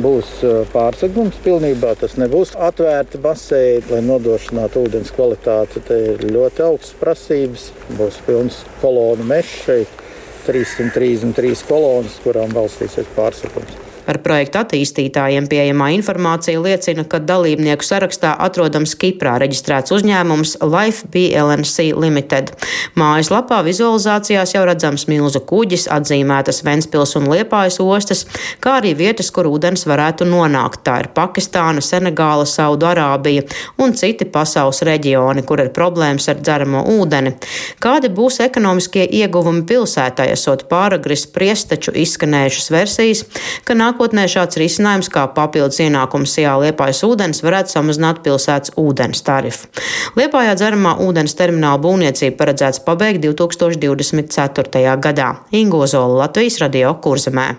būs 0.01 0.29
pārsegums 0.73 1.37
pilnībā. 1.45 1.93
Tas 1.99 2.17
nebūs 2.17 2.55
atvērti 2.57 3.21
baseini, 3.21 3.85
lai 3.91 4.01
nodrošinātu 4.05 4.87
ūdens 4.87 5.13
kvalitāti. 5.13 5.83
Te 5.87 5.99
ir 6.13 6.25
ļoti 6.33 6.65
augstas 6.65 6.97
prasības. 7.01 7.69
Būs 7.99 8.21
pilns 8.27 8.63
kolonu 8.81 9.27
mežs 9.29 9.57
šeit. 9.67 9.99
333 10.43 11.63
kolonas, 11.69 12.19
kurām 12.25 12.51
balstīsies 12.51 13.07
pārsakums. 13.15 13.92
Par 14.03 14.19
projektu 14.23 14.59
attīstītājiem 14.59 15.47
pieejamā 15.51 15.89
informācija 15.95 16.59
liecina, 16.59 17.05
ka 17.07 17.21
dalībnieku 17.23 17.85
sarakstā 17.87 18.33
atrodams 18.43 18.95
Kiprā 18.99 19.37
reģistrēts 19.39 19.93
uzņēmums 19.95 20.57
Life 20.63 21.07
BLNC 21.13 21.93
Limited. 21.95 22.51
Mājaslapā 22.99 23.61
vizualizācijās 23.63 24.55
jau 24.55 24.63
redzams 24.67 25.07
milzu 25.07 25.39
kuģis, 25.47 25.87
atzīmētas 25.93 26.63
Ventspils 26.67 27.15
un 27.19 27.29
Liepājas 27.31 27.79
ostas, 27.83 28.25
kā 28.63 28.77
arī 28.81 28.91
vietas, 28.99 29.31
kur 29.31 29.47
ūdens 29.47 29.87
varētu 29.87 30.27
nonākt. 30.27 30.83
Tā 30.83 30.99
ir 31.05 31.09
Pakistāna, 31.15 31.83
Senegāla, 31.83 32.43
Saudarābija 32.49 33.45
un 33.79 33.95
citi 33.97 34.27
pasaules 34.27 34.83
reģioni, 34.83 35.45
kur 35.47 35.63
ir 35.63 35.71
problēmas 35.75 36.27
ar 36.31 36.41
dzeramo 36.43 36.83
ūdeni. 36.97 37.35
Kādi 37.83 38.11
būs 38.13 38.41
ekonomiskie 38.43 39.05
ieguvumi 39.21 39.63
pilsētai, 39.69 40.29
esot 40.35 40.67
pāragri 40.71 41.17
spriest, 41.19 41.71
taču 41.71 41.95
izskanējušas 42.03 42.71
versijas, 42.73 43.23
ka 43.63 43.77
nāk 43.77 43.92
nākotnē 43.93 44.25
šāds 44.25 44.57
risinājums 44.57 45.09
kā 45.13 45.27
papildus 45.35 45.77
ienākums 45.83 46.33
Sijā 46.33 46.55
Liepājas 46.57 47.03
ūdens 47.05 47.43
varētu 47.45 47.75
samazināt 47.75 48.23
pilsētas 48.25 48.73
ūdens 48.79 49.21
tarifu. 49.25 49.69
Liepājā 50.17 50.55
dzeramā 50.57 50.97
ūdens 51.05 51.37
termināla 51.37 51.81
būvniecība 51.83 52.39
paredzēts 52.41 52.81
pabeigt 52.87 53.21
2024. 53.21 54.97
gadā. 54.97 55.29
Ingo 55.53 55.85
Zola 55.85 56.25
Latvijas 56.25 56.57
radio 56.63 56.95
kurzemē. 57.03 57.51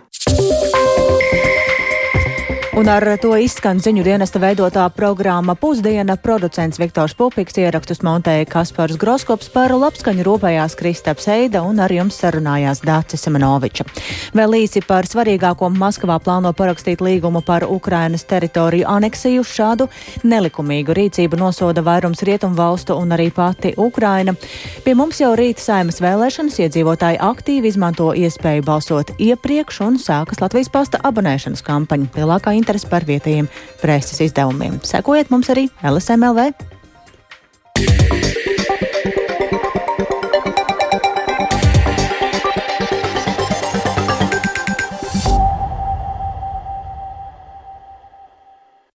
Un 2.74 2.88
ar 2.90 3.04
to 3.22 3.36
izskan 3.38 3.78
ziņu 3.78 4.02
dienesta 4.02 4.40
veidotā 4.42 4.88
programma 4.90 5.54
Pusdiena. 5.54 6.16
Producents 6.18 6.80
Viktors 6.82 7.12
Pupiks 7.14 7.54
ierakstus 7.62 8.00
montēja 8.02 8.48
Kaspars 8.50 8.96
Groskops 8.98 9.46
par 9.54 9.70
labskaņu 9.70 10.24
rūpējās 10.26 10.74
Kristaps 10.80 11.28
Eida 11.30 11.62
un 11.62 11.78
ar 11.78 11.92
jums 11.94 12.18
sarunājās 12.18 12.82
Dācis 12.82 13.22
Semenoviča. 13.22 13.86
Vēl 14.34 14.56
īsi 14.58 14.82
par 14.82 15.06
svarīgāko 15.06 15.68
Maskavā 15.70 16.16
plāno 16.18 16.50
parakstīt 16.50 16.98
līgumu 16.98 17.44
par 17.46 17.62
Ukrainas 17.62 18.26
teritoriju 18.26 18.88
aneksiju. 18.90 19.46
Šādu 19.46 19.86
nelikumīgu 20.26 20.98
rīcību 20.98 21.38
nosoda 21.38 21.86
vairums 21.86 22.26
rietumu 22.26 22.58
valstu 22.58 22.98
un 22.98 23.14
arī 23.14 23.28
pati 23.30 23.76
Ukraina. 23.78 24.34
Pie 24.82 24.96
mums 24.98 25.22
jau 25.22 25.30
rīt 25.38 25.62
saimas 25.62 26.02
vēlēšanas 26.02 26.58
iedzīvotāji 26.66 27.22
aktīvi 27.22 27.70
izmanto 27.70 28.10
iespēju 28.18 28.66
balsot 28.66 29.14
iepriekš 29.14 29.80
un 29.86 30.02
sākas 30.02 30.42
Latvijas 30.42 30.74
pasta 30.74 31.04
abonēšanas 31.06 31.62
kampaņa. 31.62 32.10
Lielākā 32.18 32.58
interesi 32.64 32.90
par 32.90 33.06
vietējiem 33.08 33.50
preses 33.82 34.24
izdevumiem. 34.24 34.80
Sekojiet 34.88 35.32
mums 35.34 35.52
arī 35.52 35.68
LSMLV. 35.84 36.72